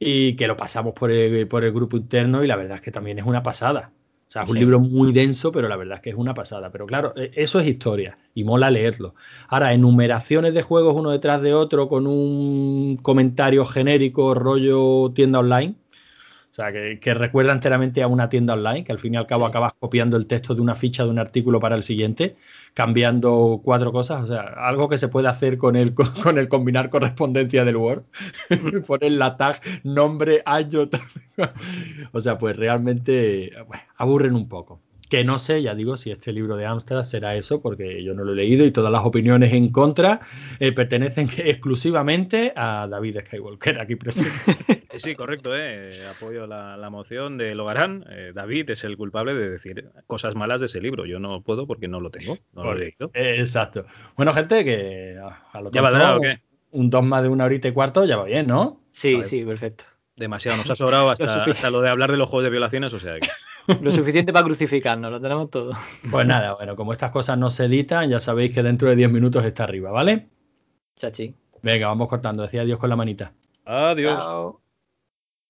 [0.00, 2.90] y que lo pasamos por el, por el grupo interno y la verdad es que
[2.90, 3.92] también es una pasada.
[4.30, 6.70] O sea, es un libro muy denso, pero la verdad es que es una pasada.
[6.70, 9.16] Pero claro, e, eso es historia y mola leerlo.
[9.48, 15.74] Ahora, enumeraciones de juegos uno detrás de otro con un comentario genérico, rollo tienda online.
[16.50, 19.46] O sea, que, recuerda enteramente a una tienda online, que al fin y al cabo
[19.46, 22.36] acabas copiando el texto de una ficha de un artículo para el siguiente,
[22.74, 24.24] cambiando cuatro cosas.
[24.24, 28.02] O sea, algo que se puede hacer con el, con el combinar correspondencia del Word.
[28.86, 30.88] Poner la tag, nombre, año,
[32.12, 33.52] o sea, pues realmente
[33.96, 34.80] aburren un poco.
[35.10, 38.22] Que no sé, ya digo, si este libro de Amstrad será eso, porque yo no
[38.22, 40.20] lo he leído y todas las opiniones en contra
[40.60, 44.30] eh, pertenecen exclusivamente a David Skywalker aquí presente.
[44.92, 45.90] Sí, sí, correcto, ¿eh?
[46.08, 48.04] apoyo la, la moción de Logarán.
[48.08, 51.04] Eh, David es el culpable de decir cosas malas de ese libro.
[51.06, 53.10] Yo no puedo porque no lo tengo, no lo he leído.
[53.12, 53.86] Exacto.
[54.16, 56.40] Bueno, gente, que a lo ¿Ya valdrá o qué?
[56.70, 58.80] Un dos más de una horita y cuarto ya va bien, ¿no?
[58.92, 59.84] Sí, sí, perfecto.
[60.14, 63.00] Demasiado, nos ha sobrado hasta, hasta lo de hablar de los juegos de violaciones, o
[63.00, 63.26] sea que...
[63.82, 65.72] Lo suficiente para crucificarnos, lo tenemos todo.
[66.10, 69.10] Pues nada, bueno, como estas cosas no se editan, ya sabéis que dentro de 10
[69.10, 70.28] minutos está arriba, ¿vale?
[70.96, 71.34] Chachi.
[71.62, 72.42] Venga, vamos cortando.
[72.42, 73.32] Decía adiós con la manita.
[73.64, 74.18] Adiós.
[74.18, 74.60] Chao.